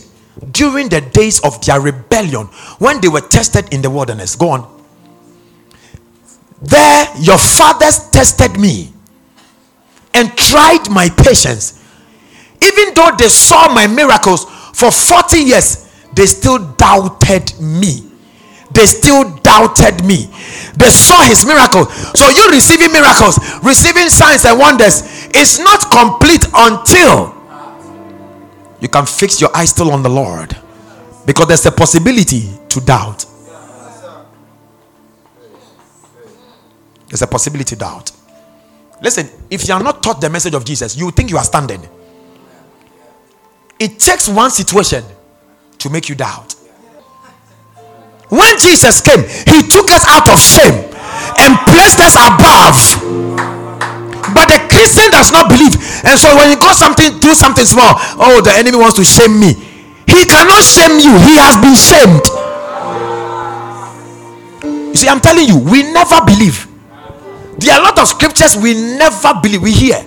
during 0.50 0.88
the 0.88 1.00
days 1.00 1.40
of 1.40 1.64
their 1.64 1.80
rebellion 1.80 2.46
when 2.78 3.00
they 3.00 3.08
were 3.08 3.20
tested 3.20 3.72
in 3.72 3.82
the 3.82 3.90
wilderness. 3.90 4.36
Go 4.36 4.50
on. 4.50 4.82
There, 6.62 7.06
your 7.20 7.38
fathers 7.38 8.10
tested 8.10 8.58
me 8.58 8.92
and 10.14 10.36
tried 10.36 10.88
my 10.90 11.08
patience. 11.10 11.82
Even 12.62 12.94
though 12.94 13.10
they 13.18 13.28
saw 13.28 13.72
my 13.72 13.86
miracles 13.86 14.44
for 14.72 14.90
40 14.90 15.38
years, 15.38 15.90
they 16.14 16.26
still 16.26 16.58
doubted 16.76 17.52
me. 17.60 18.10
They 18.74 18.86
still 18.86 19.36
doubted 19.38 20.04
me. 20.04 20.28
They 20.76 20.90
saw 20.90 21.22
his 21.22 21.46
miracle. 21.46 21.86
So, 21.86 22.28
you 22.28 22.50
receiving 22.50 22.92
miracles, 22.92 23.38
receiving 23.62 24.10
signs 24.10 24.44
and 24.44 24.58
wonders 24.58 25.28
is 25.34 25.60
not 25.60 25.90
complete 25.90 26.44
until 26.52 27.32
you 28.80 28.88
can 28.88 29.06
fix 29.06 29.40
your 29.40 29.56
eyes 29.56 29.70
still 29.70 29.92
on 29.92 30.02
the 30.02 30.10
Lord. 30.10 30.56
Because 31.24 31.46
there's 31.46 31.66
a 31.66 31.72
possibility 31.72 32.50
to 32.68 32.80
doubt. 32.80 33.24
There's 37.08 37.22
a 37.22 37.26
possibility 37.28 37.76
to 37.76 37.76
doubt. 37.76 38.10
Listen, 39.00 39.28
if 39.48 39.68
you 39.68 39.74
are 39.74 39.82
not 39.82 40.02
taught 40.02 40.20
the 40.20 40.28
message 40.28 40.54
of 40.54 40.64
Jesus, 40.64 40.96
you 40.96 41.10
think 41.12 41.30
you 41.30 41.36
are 41.36 41.44
standing. 41.44 41.80
It 43.78 44.00
takes 44.00 44.28
one 44.28 44.50
situation 44.50 45.04
to 45.78 45.90
make 45.90 46.08
you 46.08 46.14
doubt. 46.16 46.56
When 48.28 48.58
Jesus 48.58 49.00
came, 49.00 49.20
he 49.20 49.66
took 49.68 49.90
us 49.90 50.04
out 50.08 50.28
of 50.28 50.40
shame 50.40 50.74
and 51.38 51.52
placed 51.68 52.00
us 52.00 52.16
above. 52.16 52.76
But 54.32 54.48
the 54.48 54.58
Christian 54.70 55.10
does 55.10 55.30
not 55.30 55.48
believe. 55.48 55.76
And 56.04 56.18
so 56.18 56.34
when 56.34 56.50
you 56.50 56.56
go 56.56 56.72
something, 56.72 57.20
do 57.20 57.34
something 57.34 57.64
small, 57.64 57.94
oh, 58.18 58.40
the 58.42 58.52
enemy 58.52 58.78
wants 58.78 58.96
to 58.96 59.04
shame 59.04 59.38
me. 59.38 59.54
He 60.08 60.24
cannot 60.24 60.64
shame 60.64 60.98
you. 61.00 61.12
He 61.20 61.36
has 61.36 61.56
been 61.60 61.76
shamed. 61.76 62.24
You 64.64 64.94
see, 64.94 65.08
I'm 65.08 65.20
telling 65.20 65.46
you, 65.46 65.58
we 65.58 65.82
never 65.92 66.24
believe. 66.24 66.66
There 67.58 67.74
are 67.74 67.80
a 67.80 67.84
lot 67.84 67.98
of 67.98 68.08
scriptures 68.08 68.56
we 68.56 68.74
never 68.74 69.34
believe. 69.42 69.62
We 69.62 69.72
hear. 69.72 70.04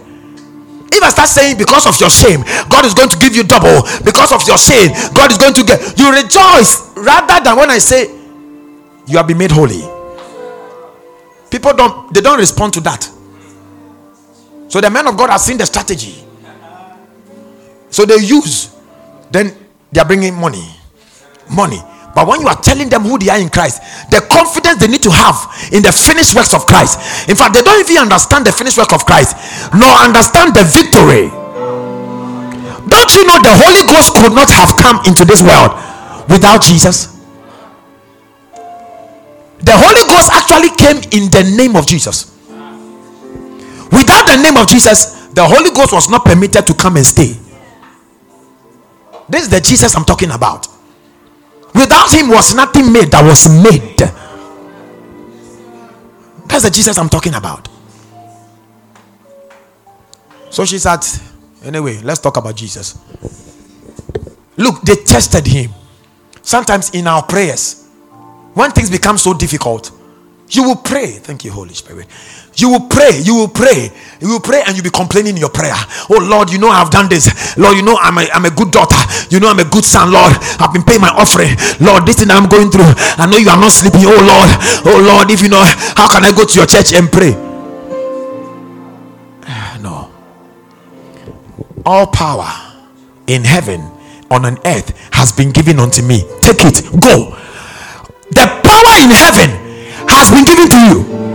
If 0.91 1.03
I 1.03 1.09
start 1.09 1.29
saying 1.29 1.57
because 1.57 1.85
of 1.85 1.99
your 1.99 2.09
shame, 2.09 2.43
God 2.69 2.85
is 2.85 2.93
going 2.93 3.09
to 3.09 3.17
give 3.17 3.35
you 3.35 3.43
double. 3.43 3.83
Because 4.03 4.31
of 4.31 4.47
your 4.47 4.57
shame, 4.57 4.91
God 5.13 5.31
is 5.31 5.37
going 5.37 5.53
to 5.53 5.63
get 5.63 5.97
you 5.99 6.11
rejoice 6.11 6.95
rather 6.95 7.43
than 7.43 7.57
when 7.57 7.69
I 7.69 7.77
say 7.77 8.09
you 9.07 9.17
have 9.17 9.27
been 9.27 9.37
made 9.37 9.51
holy. 9.51 9.81
People 11.49 11.73
don't 11.73 12.13
they 12.13 12.21
don't 12.21 12.39
respond 12.39 12.73
to 12.73 12.81
that. 12.81 13.09
So 14.69 14.81
the 14.81 14.89
men 14.89 15.07
of 15.07 15.17
God 15.17 15.29
have 15.29 15.41
seen 15.41 15.57
the 15.57 15.65
strategy. 15.65 16.23
So 17.89 18.05
they 18.05 18.17
use, 18.17 18.75
then 19.31 19.55
they 19.91 20.01
are 20.01 20.05
bringing 20.05 20.35
money. 20.35 20.67
Money. 21.49 21.81
But 22.17 22.25
when 22.25 22.41
you 22.41 22.47
are 22.47 22.59
telling 22.59 22.89
them 22.89 23.03
who 23.03 23.19
they 23.19 23.29
are 23.29 23.37
in 23.37 23.47
Christ, 23.47 23.77
the 24.09 24.25
confidence 24.25 24.81
they 24.81 24.87
need 24.87 25.03
to 25.05 25.13
have 25.13 25.37
in 25.69 25.83
the 25.85 25.93
finished 25.93 26.33
works 26.33 26.55
of 26.55 26.65
Christ. 26.65 27.29
In 27.29 27.35
fact, 27.35 27.53
they 27.53 27.61
don't 27.61 27.77
even 27.77 28.09
understand 28.09 28.43
the 28.43 28.51
finished 28.51 28.79
work 28.79 28.91
of 28.91 29.05
Christ, 29.05 29.37
nor 29.77 29.85
understand 30.01 30.57
the 30.57 30.65
victory. 30.65 31.29
Don't 32.89 33.11
you 33.13 33.21
know 33.21 33.37
the 33.37 33.53
Holy 33.53 33.85
Ghost 33.85 34.17
could 34.17 34.33
not 34.33 34.49
have 34.49 34.73
come 34.81 34.97
into 35.05 35.25
this 35.29 35.45
world 35.45 35.77
without 36.25 36.65
Jesus? 36.65 37.21
The 39.61 39.77
Holy 39.77 40.01
Ghost 40.09 40.33
actually 40.33 40.73
came 40.73 40.97
in 41.13 41.29
the 41.29 41.53
name 41.55 41.75
of 41.75 41.85
Jesus. 41.85 42.33
Without 43.93 44.25
the 44.25 44.41
name 44.41 44.57
of 44.57 44.65
Jesus, 44.67 45.27
the 45.37 45.45
Holy 45.45 45.69
Ghost 45.69 45.93
was 45.93 46.09
not 46.09 46.25
permitted 46.25 46.65
to 46.65 46.73
come 46.73 46.97
and 46.97 47.05
stay. 47.05 47.37
This 49.29 49.43
is 49.43 49.49
the 49.49 49.61
Jesus 49.61 49.95
I'm 49.95 50.03
talking 50.03 50.31
about. 50.31 50.76
Without 51.77 52.11
him 52.11 52.29
was 52.29 52.55
nothing 52.55 52.91
made 52.91 53.11
that 53.11 53.23
was 53.23 53.47
made. 53.47 53.97
That's 56.47 56.63
the 56.63 56.71
Jesus 56.71 56.97
I'm 56.97 57.09
talking 57.09 57.35
about. 57.35 57.69
So 60.49 60.65
she 60.65 60.79
said, 60.79 61.05
anyway, 61.63 61.99
let's 62.01 62.19
talk 62.19 62.37
about 62.37 62.55
Jesus. 62.55 62.97
Look, 64.55 64.81
they 64.81 64.95
tested 64.95 65.45
him. 65.45 65.71
Sometimes 66.41 66.89
in 66.91 67.05
our 67.05 67.21
prayers, 67.21 67.87
when 68.53 68.71
things 68.71 68.89
become 68.89 69.17
so 69.17 69.33
difficult, 69.33 69.91
you 70.49 70.63
will 70.63 70.77
pray. 70.77 71.11
Thank 71.11 71.43
you, 71.43 71.51
Holy 71.51 71.73
Spirit. 71.73 72.07
You 72.55 72.69
will 72.69 72.87
pray, 72.87 73.19
you 73.21 73.35
will 73.35 73.49
pray, 73.49 73.91
you 74.19 74.29
will 74.29 74.39
pray, 74.39 74.63
and 74.65 74.75
you'll 74.75 74.83
be 74.83 74.89
complaining 74.89 75.35
in 75.35 75.37
your 75.37 75.49
prayer. 75.49 75.75
Oh 76.09 76.17
Lord, 76.17 76.49
you 76.49 76.57
know 76.57 76.69
I've 76.69 76.89
done 76.89 77.07
this. 77.07 77.55
Lord, 77.57 77.77
you 77.77 77.83
know 77.83 77.97
I'm 78.01 78.17
a, 78.17 78.27
I'm 78.33 78.45
a 78.45 78.49
good 78.49 78.71
daughter. 78.71 78.97
You 79.29 79.39
know 79.39 79.49
I'm 79.49 79.59
a 79.59 79.69
good 79.69 79.85
son, 79.85 80.11
Lord. 80.11 80.33
I've 80.57 80.73
been 80.73 80.81
paying 80.83 81.01
my 81.01 81.09
offering. 81.09 81.53
Lord, 81.79 82.07
this 82.07 82.17
thing 82.17 82.31
I'm 82.31 82.49
going 82.49 82.71
through. 82.71 82.89
I 83.21 83.27
know 83.29 83.37
you 83.37 83.49
are 83.49 83.59
not 83.59 83.71
sleeping. 83.71 84.01
Oh 84.05 84.17
Lord, 84.17 84.49
oh 84.89 84.99
Lord, 85.05 85.29
if 85.29 85.43
you 85.43 85.49
know, 85.49 85.61
how 85.93 86.07
can 86.07 86.25
I 86.25 86.31
go 86.31 86.45
to 86.45 86.55
your 86.55 86.65
church 86.65 86.93
and 86.93 87.11
pray? 87.11 87.35
No. 89.81 90.09
All 91.85 92.07
power 92.07 92.49
in 93.27 93.43
heaven 93.43 93.81
on 94.31 94.45
an 94.45 94.57
earth 94.65 94.97
has 95.13 95.31
been 95.31 95.51
given 95.51 95.79
unto 95.79 96.01
me. 96.01 96.23
Take 96.41 96.65
it, 96.65 96.81
go. 96.99 97.37
The 98.31 98.45
power 98.65 98.93
in 99.05 99.11
heaven 99.11 99.66
has 100.17 100.31
been 100.31 100.45
given 100.45 100.67
to 100.67 100.79
you 100.89 101.27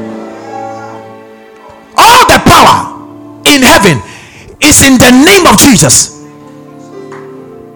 all 1.97 2.27
the 2.27 2.41
power 2.45 2.93
in 3.47 3.63
heaven 3.63 4.03
is 4.61 4.83
in 4.83 4.99
the 4.99 5.11
name 5.11 5.47
of 5.47 5.59
Jesus. 5.59 6.23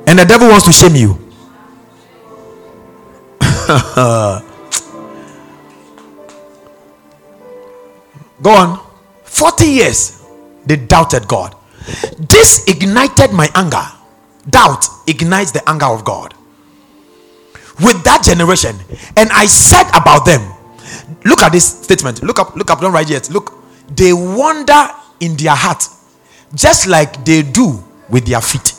And 0.07 0.19
the 0.19 0.25
devil 0.25 0.49
wants 0.49 0.65
to 0.67 0.73
shame 0.73 0.95
you. 0.95 1.19
Go 8.43 8.51
on. 8.51 8.81
40 9.25 9.67
years 9.67 10.25
they 10.65 10.77
doubted 10.77 11.27
God. 11.29 11.55
This 12.19 12.67
ignited 12.69 13.33
my 13.33 13.49
anger. 13.55 13.85
Doubt 14.49 14.87
ignites 15.07 15.51
the 15.51 15.69
anger 15.69 15.87
of 15.87 16.05
God. 16.05 16.35
With 17.81 18.03
that 18.05 18.23
generation, 18.25 18.77
and 19.17 19.29
I 19.33 19.47
said 19.47 19.89
about 19.91 20.25
them, 20.25 20.56
look 21.25 21.43
at 21.43 21.53
this 21.53 21.83
statement. 21.83 22.23
Look 22.23 22.39
up, 22.39 22.57
look 22.57 22.71
up, 22.71 22.81
don't 22.81 22.93
write 22.93 23.11
yet. 23.11 23.31
Look, 23.31 23.53
they 23.95 24.13
wonder 24.13 24.89
in 25.21 25.37
their 25.37 25.55
heart 25.55 25.83
just 26.55 26.87
like 26.87 27.25
they 27.25 27.43
do 27.43 27.83
with 28.09 28.27
their 28.27 28.41
feet. 28.41 28.73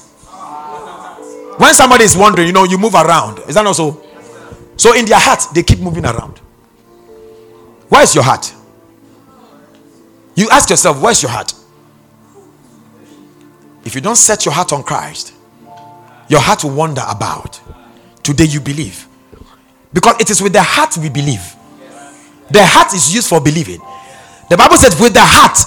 When 1.58 1.74
somebody 1.74 2.04
is 2.04 2.16
wondering, 2.16 2.48
you 2.48 2.54
know, 2.54 2.64
you 2.64 2.78
move 2.78 2.94
around. 2.94 3.40
Is 3.48 3.56
that 3.56 3.64
not 3.64 3.76
so? 3.76 4.04
So 4.78 4.94
in 4.96 5.06
their 5.06 5.20
heart, 5.20 5.44
they 5.54 5.64
keep 5.64 5.80
moving 5.80 6.06
around. 6.06 6.38
Where 7.90 8.04
is 8.04 8.14
your 8.14 8.24
heart? 8.24 8.54
You 10.36 10.50
ask 10.52 10.70
yourself, 10.70 11.02
where's 11.02 11.22
your 11.24 11.32
heart? 11.32 11.54
If 13.84 13.96
you 13.96 14.02
don't 14.02 14.18
set 14.18 14.46
your 14.46 14.54
heart 14.54 14.72
on 14.72 14.84
Christ, 14.84 15.34
your 16.30 16.42
heart 16.42 16.64
will 16.64 16.76
wander 16.76 17.04
about. 17.08 17.60
Today 18.22 18.44
you 18.44 18.60
believe. 18.60 19.08
Because 19.94 20.16
it 20.20 20.30
is 20.30 20.42
with 20.42 20.54
the 20.54 20.62
heart 20.62 20.98
we 20.98 21.10
believe. 21.10 21.56
The 22.52 22.66
heart 22.66 22.94
is 22.94 23.14
used 23.14 23.30
for 23.30 23.42
believing. 23.42 23.82
The 24.50 24.58
Bible 24.58 24.78
says, 24.78 25.00
with 25.00 25.14
the 25.14 25.24
heart 25.24 25.58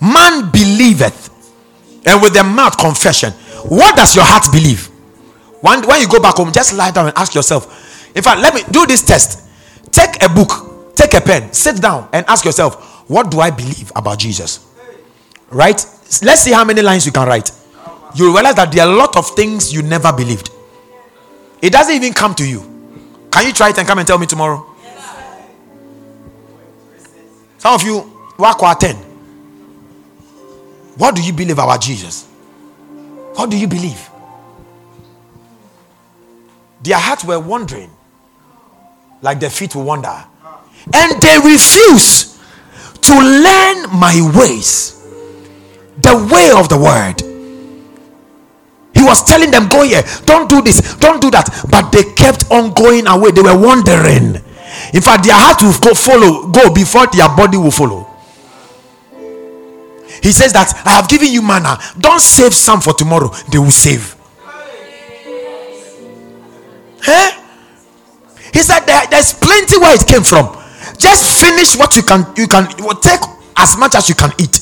man 0.00 0.50
believeth, 0.50 1.26
and 2.06 2.22
with 2.22 2.32
the 2.34 2.44
mouth 2.44 2.78
confession. 2.78 3.32
What 3.68 3.96
does 3.96 4.14
your 4.14 4.24
heart 4.24 4.50
believe? 4.52 4.86
When, 5.60 5.84
when 5.86 6.00
you 6.00 6.08
go 6.08 6.20
back 6.20 6.36
home, 6.36 6.52
just 6.52 6.76
lie 6.76 6.92
down 6.92 7.08
and 7.08 7.18
ask 7.18 7.34
yourself. 7.34 8.14
In 8.14 8.22
fact, 8.22 8.40
let 8.40 8.54
me 8.54 8.62
do 8.70 8.86
this 8.86 9.02
test. 9.02 9.48
Take 9.90 10.22
a 10.22 10.28
book, 10.28 10.94
take 10.94 11.14
a 11.14 11.20
pen, 11.20 11.52
sit 11.52 11.82
down 11.82 12.08
and 12.12 12.24
ask 12.28 12.44
yourself, 12.44 13.08
what 13.10 13.30
do 13.30 13.40
I 13.40 13.50
believe 13.50 13.90
about 13.96 14.18
Jesus? 14.18 14.72
Right? 15.50 15.84
Let's 16.22 16.42
see 16.42 16.52
how 16.52 16.64
many 16.64 16.82
lines 16.82 17.04
you 17.04 17.12
can 17.12 17.26
write. 17.26 17.50
You 18.14 18.32
realize 18.32 18.54
that 18.54 18.72
there 18.72 18.86
are 18.86 18.92
a 18.92 18.96
lot 18.96 19.16
of 19.16 19.28
things 19.34 19.72
you 19.72 19.82
never 19.82 20.12
believed. 20.12 20.50
It 21.60 21.72
doesn't 21.72 21.94
even 21.94 22.12
come 22.12 22.34
to 22.36 22.48
you. 22.48 22.60
Can 23.30 23.46
you 23.46 23.52
try 23.52 23.70
it 23.70 23.78
and 23.78 23.86
come 23.86 23.98
and 23.98 24.06
tell 24.06 24.18
me 24.18 24.26
tomorrow? 24.26 24.64
Some 27.66 27.74
of 27.74 27.82
you, 27.82 27.96
work 28.38 28.78
10. 28.78 28.94
What 30.98 31.16
do 31.16 31.20
you 31.20 31.32
believe 31.32 31.58
about 31.58 31.80
Jesus? 31.80 32.24
What 33.34 33.50
do 33.50 33.58
you 33.58 33.66
believe? 33.66 34.08
Their 36.84 36.96
hearts 36.96 37.24
were 37.24 37.40
wandering, 37.40 37.90
like 39.20 39.40
their 39.40 39.50
feet 39.50 39.74
will 39.74 39.82
wander. 39.82 40.16
And 40.94 41.20
they 41.20 41.38
refuse 41.38 42.40
to 43.02 43.12
learn 43.12 43.90
my 43.98 44.30
ways, 44.38 45.04
the 45.98 46.14
way 46.32 46.52
of 46.56 46.68
the 46.68 46.78
word. 46.78 47.20
He 48.94 49.02
was 49.02 49.24
telling 49.24 49.50
them, 49.50 49.66
Go 49.66 49.82
here, 49.82 50.04
don't 50.24 50.48
do 50.48 50.62
this, 50.62 50.94
don't 50.98 51.20
do 51.20 51.32
that. 51.32 51.66
But 51.68 51.90
they 51.90 52.04
kept 52.12 52.48
on 52.48 52.72
going 52.74 53.08
away. 53.08 53.32
They 53.32 53.42
were 53.42 53.58
wandering. 53.60 54.40
In 54.92 55.02
fact, 55.02 55.24
their 55.24 55.34
heart 55.34 55.62
will 55.62 55.78
go 55.78 55.94
follow, 55.94 56.48
go 56.48 56.72
before 56.72 57.06
their 57.08 57.28
body 57.28 57.56
will 57.56 57.70
follow. 57.70 58.06
He 60.22 60.32
says 60.32 60.52
that 60.54 60.72
I 60.84 60.90
have 60.96 61.08
given 61.08 61.28
you 61.30 61.42
manna. 61.42 61.78
Don't 61.98 62.20
save 62.20 62.54
some 62.54 62.80
for 62.80 62.94
tomorrow. 62.94 63.30
They 63.50 63.58
will 63.58 63.70
save. 63.70 64.16
Huh? 67.02 67.42
He 68.52 68.60
said 68.62 68.80
there, 68.80 69.06
there's 69.10 69.34
plenty 69.34 69.78
where 69.78 69.94
it 69.94 70.06
came 70.06 70.22
from. 70.22 70.56
Just 70.98 71.40
finish 71.40 71.76
what 71.76 71.94
you 71.96 72.02
can. 72.02 72.26
You 72.36 72.48
can 72.48 72.66
take 73.00 73.20
as 73.56 73.76
much 73.76 73.94
as 73.94 74.08
you 74.08 74.14
can 74.14 74.32
eat. 74.38 74.60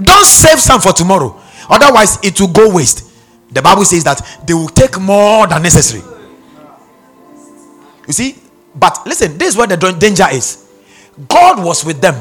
Don't 0.00 0.26
save 0.26 0.60
some 0.60 0.80
for 0.80 0.92
tomorrow. 0.92 1.40
Otherwise, 1.68 2.18
it 2.22 2.38
will 2.40 2.48
go 2.52 2.74
waste. 2.74 3.10
The 3.50 3.62
Bible 3.62 3.84
says 3.84 4.04
that 4.04 4.20
they 4.46 4.52
will 4.54 4.68
take 4.68 5.00
more 5.00 5.46
than 5.46 5.62
necessary. 5.62 6.02
You 8.06 8.12
see, 8.12 8.36
but 8.74 9.06
listen, 9.06 9.38
this 9.38 9.50
is 9.50 9.56
where 9.56 9.66
the 9.66 9.76
danger 9.98 10.26
is. 10.30 10.68
God 11.28 11.64
was 11.64 11.84
with 11.84 12.00
them, 12.00 12.14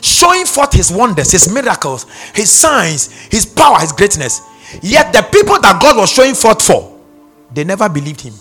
showing 0.00 0.44
forth 0.44 0.72
his 0.72 0.92
wonders, 0.92 1.32
his 1.32 1.52
miracles, 1.52 2.06
his 2.34 2.50
signs, 2.50 3.10
his 3.28 3.44
power, 3.44 3.78
his 3.80 3.92
greatness. 3.92 4.40
Yet 4.80 5.12
the 5.12 5.22
people 5.22 5.60
that 5.60 5.80
God 5.82 5.96
was 5.96 6.10
showing 6.10 6.34
forth 6.34 6.62
for, 6.62 6.98
they 7.52 7.64
never 7.64 7.88
believed 7.88 8.20
him. 8.20 8.34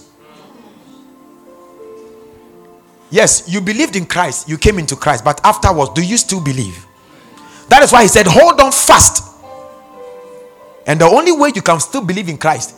Yes, 3.09 3.43
you 3.47 3.59
believed 3.59 3.97
in 3.97 4.05
Christ, 4.05 4.47
you 4.47 4.57
came 4.57 4.79
into 4.79 4.95
Christ, 4.95 5.25
but 5.25 5.41
afterwards, 5.43 5.91
do 5.93 6.01
you 6.01 6.15
still 6.17 6.41
believe? 6.41 6.85
That 7.67 7.83
is 7.83 7.91
why 7.91 8.03
he 8.03 8.07
said, 8.07 8.25
Hold 8.27 8.59
on 8.61 8.71
fast. 8.71 9.27
And 10.87 10.99
the 10.99 11.05
only 11.05 11.31
way 11.31 11.51
you 11.53 11.61
can 11.61 11.79
still 11.79 12.03
believe 12.03 12.29
in 12.29 12.37
Christ 12.37 12.75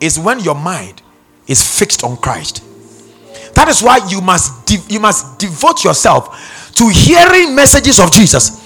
is 0.00 0.18
when 0.18 0.40
your 0.40 0.54
mind 0.54 1.02
is 1.46 1.78
fixed 1.78 2.02
on 2.04 2.16
Christ. 2.16 2.62
That 3.56 3.68
is 3.68 3.82
why 3.82 4.04
you 4.08 4.20
must 4.20 4.66
de- 4.68 4.84
you 4.92 5.00
must 5.00 5.38
devote 5.38 5.82
yourself 5.82 6.28
to 6.76 6.88
hearing 6.92 7.56
messages 7.56 7.98
of 7.98 8.12
Jesus. 8.12 8.60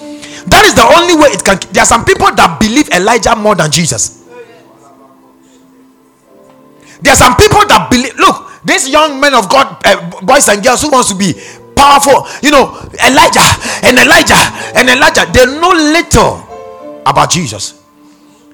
That 0.51 0.67
is 0.67 0.75
the 0.75 0.83
only 0.83 1.15
way 1.15 1.31
it 1.31 1.43
can. 1.47 1.55
There 1.71 1.81
are 1.83 1.87
some 1.87 2.03
people 2.03 2.27
that 2.35 2.59
believe 2.59 2.91
Elijah 2.91 3.33
more 3.35 3.55
than 3.55 3.71
Jesus. 3.71 4.27
There 6.99 7.13
are 7.13 7.21
some 7.23 7.39
people 7.39 7.63
that 7.71 7.87
believe. 7.89 8.19
Look, 8.19 8.51
these 8.67 8.91
young 8.91 9.15
men 9.15 9.33
of 9.33 9.47
God, 9.47 9.79
uh, 9.87 10.11
boys 10.27 10.51
and 10.51 10.59
girls 10.59 10.83
who 10.83 10.91
wants 10.91 11.07
to 11.07 11.15
be 11.15 11.39
powerful, 11.71 12.27
you 12.43 12.51
know, 12.51 12.75
Elijah 12.99 13.47
and 13.87 13.95
Elijah 13.95 14.43
and 14.75 14.91
Elijah, 14.91 15.23
they 15.31 15.47
know 15.55 15.71
little 15.71 16.43
about 17.07 17.31
Jesus 17.31 17.79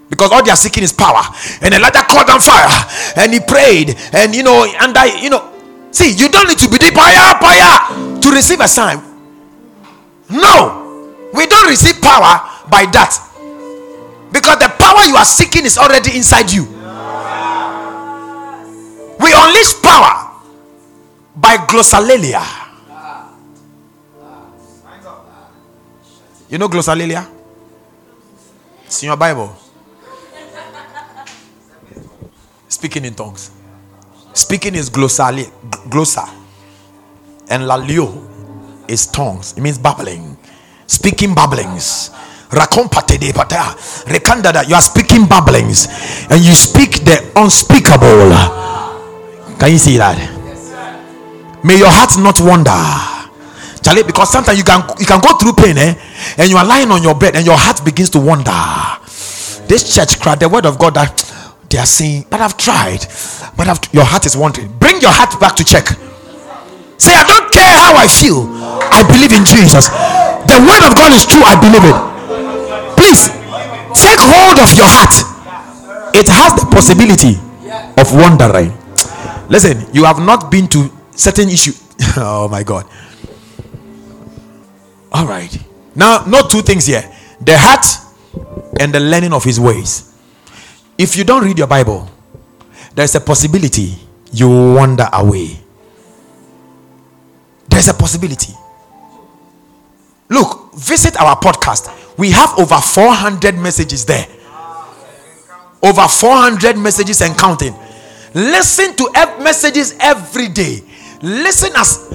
because 0.06 0.32
all 0.32 0.45
they 0.45 0.52
are 0.54 0.60
seeking 0.60 0.84
is 0.84 0.93
power. 0.93 1.26
And 1.65 1.73
Elijah 1.73 2.06
called 2.06 2.30
on 2.30 2.45
fire 2.45 2.69
and 3.17 3.34
he 3.34 3.41
prayed, 3.41 3.97
and 4.13 4.36
you 4.36 4.43
know, 4.43 4.69
and 4.69 4.93
I, 4.95 5.17
you 5.17 5.34
know, 5.34 5.57
See, 5.91 6.12
you 6.13 6.30
don't 6.30 6.47
need 6.47 6.60
to 6.60 6.69
be 6.69 6.78
the 6.78 6.91
fire, 6.93 7.39
fire 7.39 8.19
to 8.21 8.30
receive 8.32 8.60
a 8.60 8.67
sign. 8.67 9.02
No, 10.30 11.15
we 11.34 11.45
don't 11.47 11.67
receive 11.67 12.02
power 12.02 12.41
by 12.69 12.86
that 12.91 13.15
because 14.32 14.60
the 14.60 14.69
power 14.78 15.06
you 15.08 15.15
are 15.15 15.26
seeking 15.26 15.65
is 15.65 15.78
already 15.78 16.15
inside 16.15 16.52
you. 16.52 16.63
We 19.19 19.34
unleash 19.34 19.82
power 19.82 20.32
by 21.36 21.58
glossolalia. 21.58 22.43
You 26.50 26.58
know 26.58 26.67
glossolalia? 26.69 27.28
It's 28.86 29.04
in 29.04 29.08
your 29.08 29.17
Bible. 29.17 29.56
Speaking 32.69 33.06
in 33.06 33.15
tongues. 33.15 33.57
Speaking 34.38 34.76
is 34.76 34.91
glossali, 34.91 35.50
glossa. 35.89 36.30
And 37.50 37.63
lalio 37.63 38.08
is 38.88 39.08
tongues. 39.08 39.54
It 39.58 39.62
means 39.62 39.80
babbling. 39.80 40.38
Speaking 40.86 41.34
babblings. 41.34 42.12
Rekanda 42.52 42.93
you 44.69 44.76
are 44.76 44.82
speaking 44.82 45.26
babblings 45.26 45.88
and 46.30 46.39
you 46.45 46.54
speak 46.54 47.04
the 47.04 47.32
unspeakable. 47.36 48.32
Can 49.58 49.71
you 49.71 49.80
see 49.80 49.97
that? 49.97 50.15
May 51.63 51.80
your 51.80 51.89
heart 51.89 52.17
not 52.19 52.39
wander. 52.39 52.71
Charlie, 53.82 54.04
because 54.04 54.32
sometimes 54.32 54.58
you 54.60 54.63
can 54.63 54.84
you 55.00 55.06
can 55.08 55.19
go 55.19 55.36
through 55.38 55.54
pain, 55.54 55.78
eh? 55.80 55.95
And 56.38 56.47
you 56.47 56.58
are 56.58 56.65
lying 56.65 56.91
on 56.91 57.02
your 57.02 57.15
bed 57.15 57.36
and 57.36 57.45
your 57.45 57.58
heart 57.58 57.84
begins 57.84 58.12
to 58.12 58.19
wander. 58.19 58.54
This 59.67 59.95
church 59.95 60.19
crowd, 60.19 60.39
the 60.39 60.47
word 60.47 60.67
of 60.67 60.78
God 60.78 60.93
that 60.93 61.12
they 61.69 61.77
are 61.77 61.86
saying, 61.86 62.25
But 62.30 62.41
I've 62.41 62.58
tried. 62.58 63.06
But 63.58 63.67
I've, 63.67 63.80
your 63.91 64.06
heart 64.06 64.25
is 64.25 64.36
wandering. 64.38 64.71
Bring 64.77 65.01
your 65.01 65.12
heart 65.12 65.39
back 65.39 65.56
to 65.58 65.63
check. 65.63 65.88
Say, 66.97 67.13
I 67.13 67.23
don't 67.27 67.51
care 67.53 67.69
how 67.69 67.93
I 67.95 68.08
feel. 68.08 68.47
I 68.89 69.06
believe 69.06 69.34
in 69.36 69.45
Jesus. 69.45 69.89
The 70.47 70.58
word 70.63 70.84
of 70.88 70.95
God 70.95 71.13
is 71.13 71.25
true. 71.27 71.43
I 71.43 71.56
believe 71.60 71.86
it. 71.86 71.97
Please 72.97 73.30
take 73.93 74.19
hold 74.19 74.58
of 74.58 74.69
your 74.75 74.89
heart. 74.89 75.13
It 76.15 76.27
has 76.27 76.56
the 76.58 76.65
possibility 76.71 77.38
of 77.99 78.08
wandering. 78.13 78.73
Listen, 79.49 79.86
you 79.93 80.06
have 80.06 80.19
not 80.19 80.49
been 80.49 80.67
to 80.69 80.89
certain 81.12 81.49
issue. 81.49 81.73
oh 82.17 82.47
my 82.49 82.63
God. 82.63 82.86
All 85.12 85.25
right. 85.25 85.56
Now, 85.95 86.23
not 86.25 86.49
two 86.49 86.62
things 86.62 86.86
here 86.86 87.03
the 87.41 87.58
heart 87.58 87.86
and 88.80 88.93
the 88.93 88.99
learning 88.99 89.34
of 89.34 89.43
his 89.43 89.60
ways. 89.60 90.13
If 90.97 91.15
you 91.15 91.23
don't 91.23 91.43
read 91.43 91.57
your 91.57 91.67
Bible, 91.67 92.10
there's 92.95 93.13
a 93.15 93.21
possibility 93.21 93.95
you 94.31 94.49
wander 94.49 95.07
away. 95.13 95.60
There's 97.69 97.88
a 97.88 97.93
possibility. 97.93 98.53
Look, 100.29 100.73
visit 100.73 101.19
our 101.21 101.38
podcast. 101.39 102.17
We 102.17 102.31
have 102.31 102.57
over 102.57 102.77
400 102.77 103.55
messages 103.57 104.05
there. 104.05 104.25
Over 105.83 106.07
400 106.07 106.77
messages 106.77 107.21
and 107.21 107.38
counting. 107.38 107.75
Listen 108.33 108.95
to 108.95 109.12
messages 109.41 109.95
every 109.99 110.47
day. 110.49 110.81
Listen 111.21 111.71
as 111.75 112.13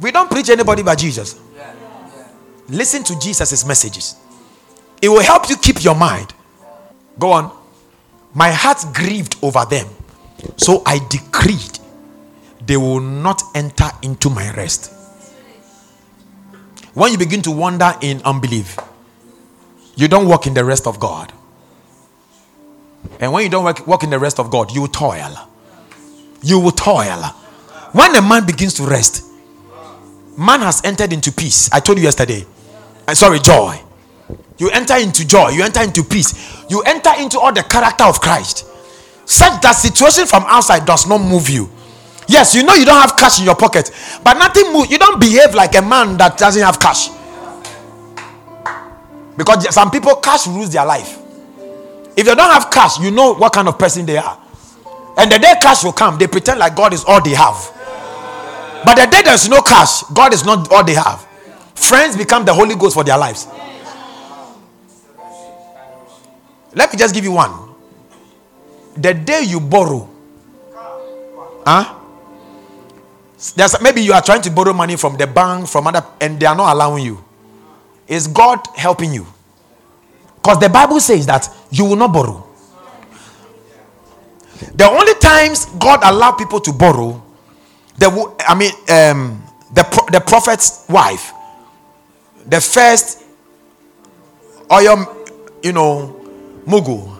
we 0.00 0.10
don't 0.10 0.30
preach 0.30 0.50
anybody 0.50 0.82
but 0.82 0.98
Jesus. 0.98 1.40
Listen 2.68 3.04
to 3.04 3.18
Jesus' 3.18 3.64
messages. 3.64 4.16
It 5.00 5.08
will 5.08 5.22
help 5.22 5.48
you 5.48 5.56
keep 5.56 5.84
your 5.84 5.94
mind 5.94 6.34
Go 7.18 7.32
on. 7.32 7.56
My 8.34 8.50
heart 8.50 8.84
grieved 8.92 9.36
over 9.42 9.64
them. 9.64 9.86
So 10.56 10.82
I 10.84 10.98
decreed 11.08 11.78
they 12.66 12.76
will 12.76 13.00
not 13.00 13.42
enter 13.54 13.90
into 14.02 14.30
my 14.30 14.52
rest. 14.54 14.92
When 16.94 17.12
you 17.12 17.18
begin 17.18 17.42
to 17.42 17.50
wander 17.50 17.92
in 18.00 18.22
unbelief, 18.24 18.78
you 19.96 20.08
don't 20.08 20.28
walk 20.28 20.46
in 20.46 20.54
the 20.54 20.64
rest 20.64 20.86
of 20.86 20.98
God. 20.98 21.32
And 23.20 23.32
when 23.32 23.44
you 23.44 23.50
don't 23.50 23.86
walk, 23.86 24.02
in 24.02 24.10
the 24.10 24.18
rest 24.18 24.38
of 24.38 24.50
God, 24.50 24.72
you 24.72 24.82
will 24.82 24.88
toil. 24.88 25.36
You 26.42 26.58
will 26.58 26.70
toil. 26.70 27.22
When 27.92 28.14
a 28.16 28.22
man 28.22 28.46
begins 28.46 28.74
to 28.74 28.84
rest, 28.84 29.24
man 30.36 30.60
has 30.60 30.84
entered 30.84 31.12
into 31.12 31.30
peace. 31.30 31.70
I 31.72 31.80
told 31.80 31.98
you 31.98 32.04
yesterday. 32.04 32.44
I 33.06 33.14
sorry, 33.14 33.38
joy. 33.38 33.80
You 34.58 34.70
enter 34.70 34.96
into 34.96 35.26
joy, 35.26 35.50
you 35.50 35.64
enter 35.64 35.82
into 35.82 36.04
peace, 36.04 36.64
you 36.70 36.82
enter 36.82 37.10
into 37.18 37.40
all 37.40 37.52
the 37.52 37.62
character 37.62 38.04
of 38.04 38.20
Christ. 38.20 38.66
Such 39.26 39.60
that 39.62 39.72
situation 39.72 40.26
from 40.26 40.44
outside 40.46 40.86
does 40.86 41.06
not 41.06 41.18
move 41.18 41.48
you. 41.48 41.68
Yes, 42.28 42.54
you 42.54 42.62
know 42.62 42.74
you 42.74 42.84
don't 42.84 43.00
have 43.00 43.16
cash 43.16 43.38
in 43.38 43.44
your 43.44 43.56
pocket, 43.56 43.90
but 44.22 44.34
nothing 44.34 44.72
move. 44.72 44.90
You 44.90 44.98
don't 44.98 45.20
behave 45.20 45.54
like 45.54 45.74
a 45.74 45.82
man 45.82 46.16
that 46.18 46.38
doesn't 46.38 46.62
have 46.62 46.78
cash. 46.78 47.08
Because 49.36 49.74
some 49.74 49.90
people 49.90 50.14
cash 50.16 50.46
rules 50.46 50.70
their 50.70 50.86
life. 50.86 51.18
If 52.16 52.26
they 52.26 52.34
don't 52.34 52.50
have 52.50 52.70
cash, 52.70 52.98
you 53.00 53.10
know 53.10 53.34
what 53.34 53.52
kind 53.52 53.66
of 53.68 53.78
person 53.78 54.06
they 54.06 54.16
are. 54.16 54.38
And 55.16 55.30
the 55.30 55.38
day 55.38 55.54
cash 55.60 55.84
will 55.84 55.92
come, 55.92 56.16
they 56.18 56.26
pretend 56.26 56.60
like 56.60 56.76
God 56.76 56.92
is 56.94 57.04
all 57.04 57.20
they 57.20 57.34
have. 57.34 57.70
But 58.84 58.96
the 58.96 59.06
day 59.06 59.22
there's 59.22 59.48
no 59.48 59.60
cash, 59.62 60.02
God 60.12 60.32
is 60.32 60.44
not 60.44 60.70
all 60.70 60.84
they 60.84 60.94
have. 60.94 61.26
Friends 61.74 62.16
become 62.16 62.44
the 62.44 62.54
Holy 62.54 62.76
Ghost 62.76 62.94
for 62.94 63.04
their 63.04 63.18
lives. 63.18 63.48
Let 66.74 66.92
me 66.92 66.98
just 66.98 67.14
give 67.14 67.24
you 67.24 67.32
one. 67.32 67.52
The 68.96 69.14
day 69.14 69.42
you 69.42 69.60
borrow, 69.60 70.08
huh? 71.66 72.00
There's, 73.56 73.80
maybe 73.82 74.00
you 74.00 74.12
are 74.12 74.22
trying 74.22 74.42
to 74.42 74.50
borrow 74.50 74.72
money 74.72 74.96
from 74.96 75.16
the 75.16 75.26
bank, 75.26 75.68
from 75.68 75.86
other, 75.86 76.04
and 76.20 76.38
they 76.40 76.46
are 76.46 76.54
not 76.54 76.74
allowing 76.74 77.04
you. 77.04 77.22
Is 78.06 78.26
God 78.26 78.60
helping 78.76 79.12
you? 79.12 79.26
Because 80.36 80.60
the 80.60 80.68
Bible 80.68 81.00
says 81.00 81.26
that 81.26 81.48
you 81.70 81.84
will 81.84 81.96
not 81.96 82.12
borrow. 82.12 82.46
The 84.74 84.84
only 84.88 85.14
times 85.14 85.66
God 85.78 86.00
allowed 86.02 86.32
people 86.32 86.60
to 86.60 86.72
borrow, 86.72 87.22
the 87.98 88.34
I 88.46 88.54
mean, 88.54 88.70
um, 88.88 89.42
the 89.72 89.82
the 90.12 90.20
prophet's 90.20 90.84
wife, 90.88 91.32
the 92.46 92.60
first 92.60 93.24
oil, 94.70 95.26
you 95.62 95.72
know, 95.72 96.23
mugu. 96.66 97.10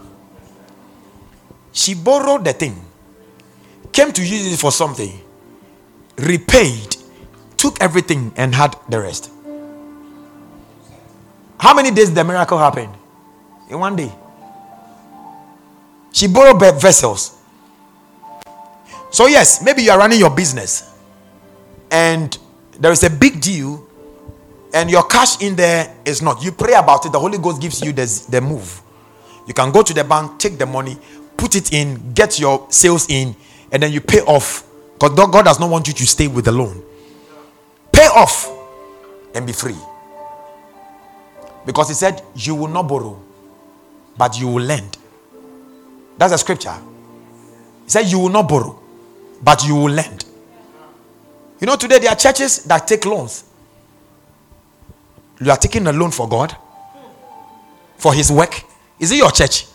She 1.73 1.95
borrowed 1.95 2.45
the 2.45 2.53
thing, 2.53 2.81
came 3.93 4.13
to 4.13 4.23
use 4.23 4.53
it 4.53 4.59
for 4.59 4.71
something, 4.71 5.21
repaid, 6.17 6.97
took 7.57 7.81
everything, 7.81 8.33
and 8.37 8.55
had 8.55 8.77
the 8.89 9.01
rest. 9.01 9.31
How 11.59 11.75
many 11.75 11.91
days 11.91 12.13
the 12.13 12.23
miracle 12.23 12.59
happened? 12.59 12.95
In 13.71 13.79
one 13.79 13.97
day. 13.97 14.13
She 16.13 16.29
borrowed 16.29 16.61
vessels. 16.81 17.41
So, 19.11 19.27
yes, 19.27 19.65
maybe 19.65 19.83
you 19.83 19.91
are 19.91 19.99
running 19.99 20.19
your 20.19 20.31
business 20.31 20.93
and 21.91 22.37
there 22.79 22.93
is 22.93 23.03
a 23.03 23.11
big 23.11 23.41
deal 23.41 23.87
and 24.73 24.91
your 24.91 25.05
cash 25.05 25.41
in 25.41 25.57
there 25.57 25.95
is 26.05 26.21
not. 26.21 26.43
You 26.43 26.53
pray 26.53 26.75
about 26.75 27.07
it, 27.07 27.13
the 27.13 27.19
Holy 27.19 27.39
Ghost 27.39 27.61
gives 27.61 27.81
you 27.81 27.93
the, 27.93 28.07
the 28.29 28.41
move. 28.41 28.83
You 29.47 29.55
can 29.55 29.71
go 29.73 29.83
to 29.83 29.93
the 29.93 30.05
bank, 30.05 30.39
take 30.39 30.59
the 30.59 30.67
money, 30.67 30.97
put 31.37 31.55
it 31.57 31.73
in, 31.73 32.13
get 32.15 32.39
your 32.39 32.67
sales 32.71 33.07
in, 33.09 33.37
and 33.71 33.83
then 33.83 33.93
you 33.93 34.01
pay 34.01 34.21
off. 34.21 34.65
Because 34.95 35.15
God 35.15 35.45
does 35.45 35.61
not 35.61 35.71
want 35.71 35.87
you 35.89 35.95
to 35.95 36.07
stay 36.07 36.29
with 36.29 36.45
the 36.45 36.53
loan. 36.53 36.83
Pay 37.93 38.07
off 38.07 38.51
and 39.35 39.47
be 39.47 39.53
free. 39.53 39.77
Because 41.67 41.89
He 41.89 41.95
said, 41.95 42.23
You 42.35 42.55
will 42.55 42.69
not 42.69 42.89
borrow, 42.89 43.21
but 44.17 44.39
you 44.39 44.49
will 44.49 44.63
lend. 44.63 44.97
That's 46.17 46.33
a 46.33 46.39
scripture. 46.39 46.75
He 47.85 47.91
said, 47.91 48.07
You 48.07 48.19
will 48.19 48.29
not 48.31 48.49
borrow, 48.49 48.79
but 49.43 49.67
you 49.67 49.75
will 49.75 49.91
lend. 49.91 50.25
You 51.61 51.67
know, 51.67 51.77
today 51.77 51.99
there 51.99 52.11
are 52.11 52.17
churches 52.17 52.65
that 52.65 52.87
take 52.87 53.05
loans. 53.05 53.45
You 55.41 55.51
are 55.51 55.57
taking 55.57 55.87
a 55.87 55.93
loan 55.93 56.11
for 56.11 56.29
God, 56.29 56.57
for 57.97 58.15
His 58.15 58.31
work. 58.31 58.63
Is 58.99 59.13
it 59.13 59.17
your 59.17 59.31
church? 59.31 59.67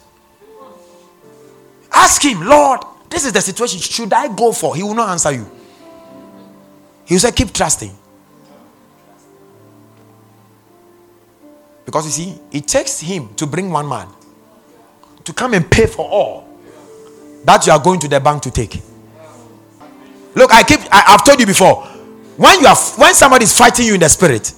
Ask 1.91 2.23
Him, 2.23 2.41
Lord, 2.41 2.81
this 3.09 3.25
is 3.25 3.33
the 3.33 3.41
situation. 3.41 3.79
Should 3.79 4.13
I 4.13 4.33
go 4.33 4.51
for? 4.51 4.75
He 4.75 4.83
will 4.83 4.95
not 4.95 5.09
answer 5.09 5.31
you. 5.31 5.49
He 7.05 7.15
will 7.15 7.19
say, 7.19 7.31
Keep 7.31 7.53
trusting. 7.53 7.95
Because 11.85 12.05
you 12.05 12.11
see, 12.11 12.39
it 12.51 12.67
takes 12.67 12.99
Him 12.99 13.33
to 13.35 13.47
bring 13.47 13.71
one 13.71 13.87
man 13.87 14.07
to 15.23 15.33
come 15.33 15.53
and 15.53 15.69
pay 15.69 15.85
for 15.85 16.07
all 16.07 16.47
that 17.45 17.65
you 17.65 17.73
are 17.73 17.79
going 17.79 17.99
to 17.99 18.07
the 18.07 18.19
bank 18.19 18.43
to 18.43 18.51
take. 18.51 18.81
Look, 20.35 20.53
I 20.53 20.63
keep 20.63 20.79
I, 20.91 21.11
have 21.11 21.23
told 21.23 21.39
you 21.39 21.45
before. 21.45 21.83
When 22.37 22.59
you 22.61 22.67
are 22.67 22.75
when 22.75 23.13
somebody 23.13 23.43
is 23.43 23.57
fighting 23.57 23.85
you 23.85 23.95
in 23.95 23.99
the 23.99 24.09
spirit, 24.09 24.53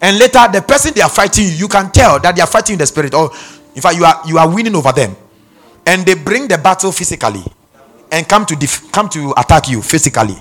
and 0.00 0.18
later 0.18 0.46
the 0.52 0.62
person 0.62 0.92
they 0.94 1.00
are 1.02 1.08
fighting 1.10 1.44
you, 1.44 1.50
you 1.52 1.68
can 1.68 1.90
tell 1.90 2.18
that 2.20 2.34
they 2.36 2.42
are 2.42 2.46
fighting 2.46 2.74
in 2.74 2.78
the 2.78 2.86
spirit, 2.86 3.14
or 3.14 3.30
in 3.74 3.82
fact 3.82 3.96
you 3.96 4.04
are 4.04 4.22
you 4.26 4.38
are 4.38 4.48
winning 4.52 4.74
over 4.76 4.92
them, 4.92 5.16
and 5.86 6.06
they 6.06 6.14
bring 6.14 6.46
the 6.48 6.58
battle 6.58 6.92
physically, 6.92 7.42
and 8.12 8.28
come 8.28 8.46
to 8.46 8.56
def- 8.56 8.90
come 8.92 9.08
to 9.08 9.32
attack 9.36 9.68
you 9.68 9.82
physically. 9.82 10.36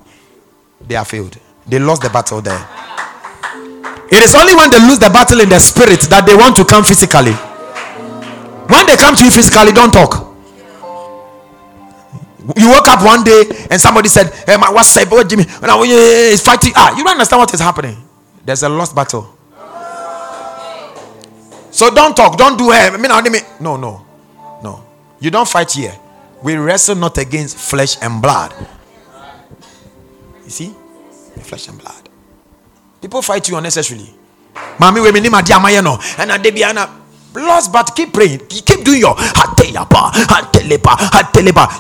They 0.88 0.96
are 0.96 1.06
failed. 1.06 1.38
They 1.66 1.80
lost 1.80 2.02
the 2.02 2.10
battle 2.10 2.42
there. 2.42 2.66
It 4.10 4.24
is 4.24 4.34
only 4.36 4.56
when 4.56 4.70
they 4.70 4.80
lose 4.80 5.00
the 5.00 5.10
battle 5.10 5.42
in 5.42 5.50
the 5.50 5.60
spirit 5.60 6.02
that 6.10 6.26
they 6.26 6.36
want 6.36 6.56
to 6.58 6.64
come 6.66 6.84
physically. 6.84 7.34
When 7.34 8.86
they 8.86 8.96
come 8.96 9.16
to 9.16 9.24
you 9.24 9.32
physically, 9.32 9.74
don't 9.74 9.92
talk. 9.92 10.28
You 12.56 12.70
woke 12.70 12.88
up 12.88 13.04
one 13.04 13.24
day 13.24 13.44
and 13.70 13.82
somebody 13.82 14.08
said, 14.08 14.32
Hey, 14.46 14.56
my 14.56 14.72
what's 14.72 14.96
up, 14.96 15.28
Jimmy? 15.28 15.44
Now 15.62 15.82
It's 15.84 16.42
fighting. 16.42 16.72
Ah, 16.76 16.96
you 16.96 17.04
don't 17.04 17.14
understand 17.14 17.40
what 17.40 17.54
is 17.54 17.60
happening. 17.60 17.98
There's 18.46 18.64
a 18.64 18.70
lost 18.70 18.96
battle. 18.96 19.37
So 21.78 21.94
don't 21.94 22.18
talk, 22.18 22.38
don't 22.38 22.58
do 22.58 22.72
hey, 22.72 22.90
no, 23.62 23.78
no, 23.78 24.04
no. 24.64 24.84
You 25.20 25.30
don't 25.30 25.48
fight 25.48 25.72
here. 25.74 25.94
We 26.42 26.56
wrestle 26.56 26.96
not 26.96 27.20
against 27.20 27.56
flesh 27.56 28.02
and 28.02 28.20
blood. 28.20 28.52
You 30.44 30.50
see? 30.50 30.74
Flesh 31.40 31.68
and 31.68 31.78
blood. 31.78 32.10
People 33.00 33.22
fight 33.22 33.48
you 33.48 33.58
unnecessarily. 33.58 34.10
Mami, 34.80 35.04
we 35.04 35.12
minima 35.12 35.44
diamayano. 35.44 36.02
And 36.18 36.32
a 36.32 36.40
debiana. 36.40 36.90
Lost, 37.36 37.72
but 37.72 37.96
keep 37.96 38.12
praying. 38.12 38.40
Keep 38.48 38.84
doing 38.84 39.00
your. 39.00 39.16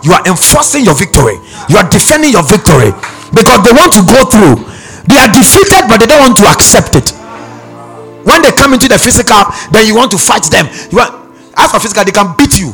You 0.04 0.14
are 0.14 0.28
enforcing 0.28 0.86
your 0.86 0.94
victory. 0.94 1.40
You 1.70 1.78
are 1.78 1.90
defending 1.90 2.34
your 2.34 2.44
victory 2.44 2.94
because 3.34 3.66
they 3.66 3.74
want 3.74 3.94
to 3.94 4.06
go 4.06 4.30
through. 4.30 4.62
They 5.10 5.18
are 5.18 5.34
defeated, 5.34 5.90
but 5.90 5.98
they 5.98 6.06
don't 6.06 6.20
want 6.22 6.38
to 6.38 6.46
accept 6.54 6.94
it. 6.94 7.18
When 8.28 8.42
they 8.42 8.52
come 8.52 8.74
into 8.74 8.90
the 8.90 9.00
physical, 9.00 9.42
then 9.72 9.88
you 9.88 9.96
want 9.96 10.12
to 10.12 10.18
fight 10.18 10.44
them. 10.52 10.68
You 10.92 10.98
want, 10.98 11.34
as 11.56 11.72
for 11.72 11.80
physical, 11.80 12.04
they 12.04 12.12
can 12.12 12.36
beat 12.38 12.60
you. 12.60 12.74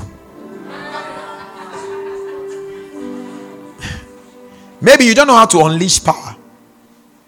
Maybe 4.82 5.06
you 5.06 5.13
don't 5.13 5.28
know 5.28 5.36
how 5.36 5.46
to 5.46 5.60
unleash 5.60 6.04
power 6.04 6.36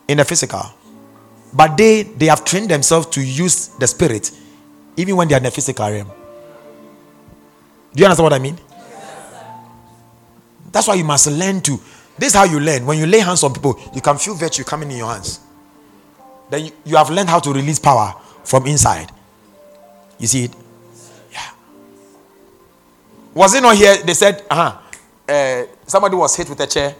in 0.07 0.17
the 0.17 0.25
physical, 0.25 0.63
but 1.53 1.77
they 1.77 2.01
they 2.01 2.25
have 2.25 2.43
trained 2.43 2.69
themselves 2.71 3.05
to 3.11 3.21
use 3.21 3.67
the 3.77 3.85
spirit 3.85 4.31
even 4.97 5.15
when 5.15 5.27
they 5.27 5.35
are 5.35 5.37
in 5.37 5.43
the 5.43 5.51
physical 5.51 5.87
realm. 5.87 6.09
Do 7.93 8.01
you 8.01 8.05
understand 8.05 8.23
what 8.23 8.33
I 8.33 8.39
mean? 8.39 8.57
That's 10.71 10.87
why 10.87 10.95
you 10.95 11.05
must 11.05 11.27
learn 11.27 11.61
to. 11.61 11.79
This 12.17 12.29
is 12.29 12.33
how 12.33 12.45
you 12.45 12.59
learn. 12.59 12.87
When 12.87 12.97
you 12.97 13.05
lay 13.05 13.19
hands 13.19 13.43
on 13.43 13.53
people, 13.53 13.79
you 13.93 14.01
can 14.01 14.17
feel 14.17 14.33
virtue 14.33 14.63
coming 14.63 14.89
in 14.89 14.97
your 14.97 15.13
hands. 15.13 15.44
Then 16.49 16.65
you, 16.65 16.71
you 16.85 16.95
have 16.95 17.09
learned 17.09 17.29
how 17.29 17.39
to 17.39 17.51
release 17.53 17.79
power 17.79 18.13
from 18.43 18.65
inside. 18.67 19.11
You 20.19 20.27
see 20.27 20.45
it? 20.45 20.55
Yeah. 21.31 21.51
Was 23.33 23.55
it 23.55 23.61
not 23.61 23.75
here? 23.75 23.97
They 23.97 24.13
said, 24.13 24.43
uh-huh, 24.49 24.77
uh, 25.27 25.63
somebody 25.85 26.15
was 26.15 26.35
hit 26.35 26.49
with 26.49 26.59
a 26.59 26.67
chair. 26.67 26.95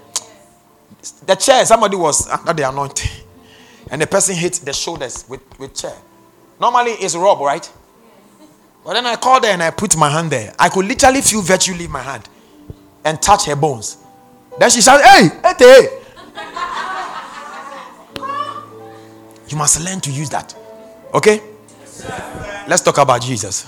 The 1.25 1.35
chair, 1.35 1.65
somebody 1.65 1.95
was 1.95 2.27
under 2.29 2.53
the 2.53 2.67
anointing. 2.67 3.11
And 3.91 4.01
the 4.01 4.07
person 4.07 4.35
hit 4.35 4.53
the 4.63 4.73
shoulders 4.73 5.25
with, 5.29 5.41
with 5.59 5.75
chair. 5.75 5.95
Normally 6.59 6.91
it's 6.91 7.15
rub, 7.15 7.39
right? 7.39 7.69
But 8.83 8.93
then 8.93 9.05
I 9.05 9.15
called 9.15 9.43
her 9.45 9.51
and 9.51 9.61
I 9.61 9.71
put 9.71 9.95
my 9.97 10.09
hand 10.09 10.31
there. 10.31 10.53
I 10.57 10.69
could 10.69 10.85
literally 10.85 11.21
feel 11.21 11.41
virtue 11.41 11.73
leave 11.73 11.89
my 11.89 12.01
hand 12.01 12.27
and 13.03 13.21
touch 13.21 13.45
her 13.45 13.55
bones. 13.55 13.97
Then 14.57 14.69
she 14.69 14.81
said, 14.81 15.01
Hey, 15.01 15.29
hey, 15.57 15.87
You 19.55 19.59
must 19.59 19.79
learn 19.85 20.01
to 20.01 20.11
use 20.11 20.29
that. 20.31 20.53
Okay? 21.13 21.39
Let's 22.67 22.81
talk 22.81 22.97
about 22.97 23.21
Jesus. 23.21 23.65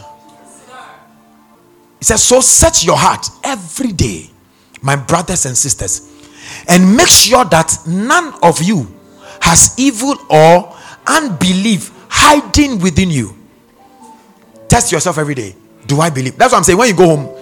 He 1.98 2.04
says, 2.04 2.22
So 2.22 2.42
set 2.42 2.84
your 2.84 2.98
heart 2.98 3.26
every 3.42 3.94
day, 3.94 4.30
my 4.82 4.98
brothers 4.98 5.46
and 5.46 5.58
sisters, 5.58 6.12
and 6.68 6.98
make 6.98 7.08
sure 7.08 7.46
that 7.46 7.72
none 7.88 8.34
of 8.44 8.62
you 8.62 8.94
has 9.40 9.76
evil 9.80 10.18
or 10.30 10.76
unbelief 11.08 11.94
hiding 12.10 12.80
within 12.80 13.10
you. 13.10 13.34
Test 14.68 14.92
yourself 14.92 15.18
every 15.18 15.36
day. 15.36 15.56
Do 15.86 16.02
I 16.02 16.10
believe? 16.10 16.36
That's 16.36 16.52
what 16.52 16.58
I'm 16.58 16.64
saying. 16.66 16.80
When 16.80 16.90
you 16.90 16.96
go 16.98 17.16
home, 17.16 17.38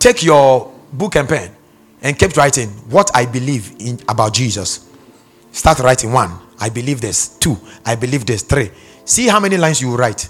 take 0.00 0.24
your 0.24 0.74
book 0.92 1.14
and 1.14 1.28
pen 1.28 1.54
and 2.02 2.18
keep 2.18 2.36
writing 2.36 2.70
what 2.90 3.12
I 3.14 3.26
believe 3.26 3.76
in 3.78 4.00
about 4.08 4.34
Jesus. 4.34 4.90
Start 5.52 5.78
writing 5.78 6.10
one. 6.10 6.47
I 6.60 6.68
believe 6.68 7.00
this. 7.00 7.28
Two. 7.38 7.56
I 7.84 7.94
believe 7.94 8.26
this. 8.26 8.42
Three. 8.42 8.70
See 9.04 9.26
how 9.28 9.40
many 9.40 9.56
lines 9.56 9.80
you 9.80 9.96
write. 9.96 10.28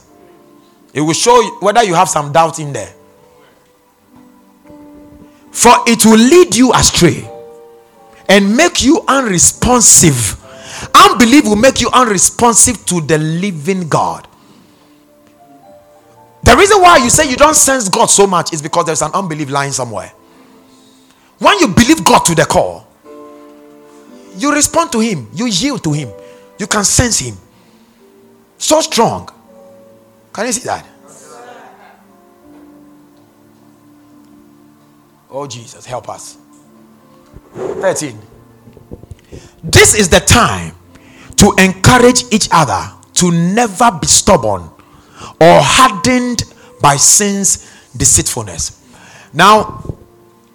It 0.92 1.00
will 1.00 1.14
show 1.14 1.40
whether 1.60 1.82
you 1.82 1.94
have 1.94 2.08
some 2.08 2.32
doubt 2.32 2.58
in 2.58 2.72
there. 2.72 2.92
For 5.50 5.72
it 5.86 6.04
will 6.04 6.18
lead 6.18 6.54
you 6.54 6.72
astray 6.72 7.28
and 8.28 8.56
make 8.56 8.82
you 8.82 9.02
unresponsive. 9.08 10.36
Unbelief 10.94 11.44
will 11.44 11.56
make 11.56 11.80
you 11.80 11.90
unresponsive 11.92 12.84
to 12.86 13.00
the 13.00 13.18
living 13.18 13.88
God. 13.88 14.28
The 16.44 16.56
reason 16.56 16.80
why 16.80 16.98
you 16.98 17.10
say 17.10 17.28
you 17.28 17.36
don't 17.36 17.54
sense 17.54 17.88
God 17.88 18.06
so 18.06 18.26
much 18.26 18.52
is 18.52 18.62
because 18.62 18.86
there's 18.86 19.02
an 19.02 19.10
unbelief 19.12 19.50
lying 19.50 19.72
somewhere. 19.72 20.12
When 21.38 21.58
you 21.58 21.68
believe 21.68 22.04
God 22.04 22.20
to 22.20 22.34
the 22.34 22.44
core, 22.44 22.86
you 24.38 24.52
respond 24.52 24.92
to 24.92 25.00
Him, 25.00 25.28
you 25.34 25.46
yield 25.46 25.82
to 25.84 25.92
Him, 25.92 26.10
you 26.58 26.66
can 26.66 26.84
sense 26.84 27.18
Him. 27.18 27.36
So 28.58 28.80
strong. 28.80 29.28
Can 30.32 30.46
you 30.46 30.52
see 30.52 30.64
that? 30.66 30.86
Oh, 35.30 35.46
Jesus, 35.46 35.84
help 35.84 36.08
us. 36.08 36.38
13. 37.54 38.18
This 39.62 39.94
is 39.94 40.08
the 40.08 40.20
time 40.20 40.74
to 41.36 41.54
encourage 41.58 42.24
each 42.32 42.48
other 42.50 42.92
to 43.14 43.30
never 43.30 43.90
be 44.00 44.06
stubborn 44.06 44.62
or 45.40 45.60
hardened 45.60 46.44
by 46.80 46.96
sin's 46.96 47.70
deceitfulness. 47.96 48.82
Now, 49.32 49.82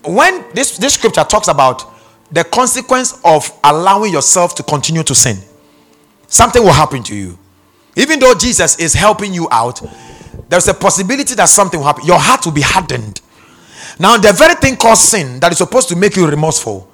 when 0.05 0.43
this, 0.53 0.77
this 0.77 0.95
scripture 0.95 1.23
talks 1.23 1.47
about 1.47 1.92
the 2.33 2.43
consequence 2.43 3.19
of 3.23 3.51
allowing 3.63 4.11
yourself 4.11 4.55
to 4.55 4.63
continue 4.63 5.03
to 5.03 5.13
sin, 5.13 5.37
something 6.27 6.63
will 6.63 6.73
happen 6.73 7.03
to 7.03 7.15
you. 7.15 7.37
Even 7.95 8.19
though 8.19 8.33
Jesus 8.33 8.79
is 8.79 8.93
helping 8.93 9.33
you 9.33 9.47
out, 9.51 9.81
there's 10.49 10.67
a 10.67 10.73
possibility 10.73 11.35
that 11.35 11.45
something 11.45 11.79
will 11.79 11.85
happen. 11.85 12.05
Your 12.05 12.17
heart 12.19 12.43
will 12.43 12.53
be 12.53 12.61
hardened. 12.61 13.21
Now, 13.99 14.17
the 14.17 14.33
very 14.33 14.55
thing 14.55 14.75
called 14.77 14.97
sin 14.97 15.39
that 15.41 15.51
is 15.51 15.59
supposed 15.59 15.89
to 15.89 15.95
make 15.95 16.15
you 16.15 16.27
remorseful, 16.27 16.89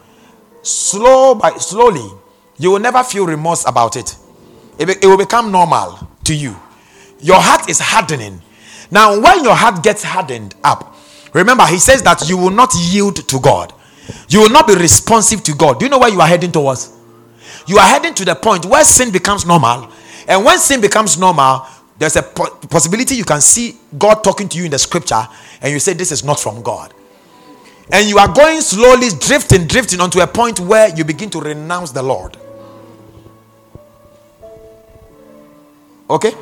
slow 0.62 1.36
by 1.36 1.52
slowly, 1.52 2.06
you 2.58 2.72
will 2.72 2.80
never 2.80 3.02
feel 3.02 3.26
remorse 3.26 3.66
about 3.66 3.96
it. 3.96 4.18
It, 4.78 4.90
it 5.02 5.08
will 5.08 5.18
become 5.18 5.54
normal 5.54 6.06
to 6.26 6.36
you. 6.36 6.54
Your 7.22 7.40
heart 7.40 7.70
is 7.70 7.80
hardening. 7.80 8.42
Now, 8.92 9.18
when 9.18 9.46
your 9.46 9.56
heart 9.56 9.84
gets 9.84 10.04
hardened 10.04 10.56
up, 10.66 10.98
remember, 11.34 11.66
he 11.66 11.80
says 11.80 12.04
that 12.04 12.28
you 12.28 12.36
will 12.36 12.50
not 12.50 12.74
yield 12.76 13.26
to 13.28 13.40
God. 13.40 13.74
You 14.30 14.42
will 14.42 14.50
not 14.50 14.68
be 14.68 14.76
responsive 14.76 15.44
to 15.44 15.56
God. 15.56 15.80
Do 15.80 15.86
you 15.86 15.90
know 15.90 16.00
where 16.00 16.10
you 16.10 16.22
are 16.22 16.28
heading 16.28 16.52
towards? 16.52 16.96
You 17.68 17.78
are 17.78 17.88
heading 17.88 18.14
to 18.16 18.26
the 18.26 18.36
point 18.36 18.66
where 18.66 18.84
sin 18.84 19.12
becomes 19.12 19.46
normal. 19.46 19.92
And 20.28 20.44
when 20.46 20.58
sin 20.60 20.82
becomes 20.82 21.18
normal, 21.18 21.66
there's 21.98 22.16
a 22.16 22.24
po- 22.24 22.56
possibility 22.70 23.16
you 23.16 23.26
can 23.26 23.42
see 23.42 23.78
God 23.98 24.24
talking 24.24 24.48
to 24.50 24.58
you 24.58 24.66
in 24.66 24.72
the 24.72 24.80
scripture 24.80 25.28
and 25.62 25.72
you 25.74 25.80
say, 25.80 25.94
This 25.94 26.12
is 26.12 26.24
not 26.24 26.40
from 26.40 26.62
God. 26.62 26.94
And 27.92 28.08
you 28.08 28.18
are 28.20 28.32
going 28.32 28.62
slowly, 28.62 29.10
drifting, 29.20 29.66
drifting 29.66 30.00
onto 30.00 30.20
a 30.20 30.28
point 30.28 30.60
where 30.60 30.96
you 30.96 31.04
begin 31.04 31.30
to 31.32 31.40
renounce 31.42 31.92
the 31.92 32.04
Lord. 32.04 32.38
Okay? 36.10 36.34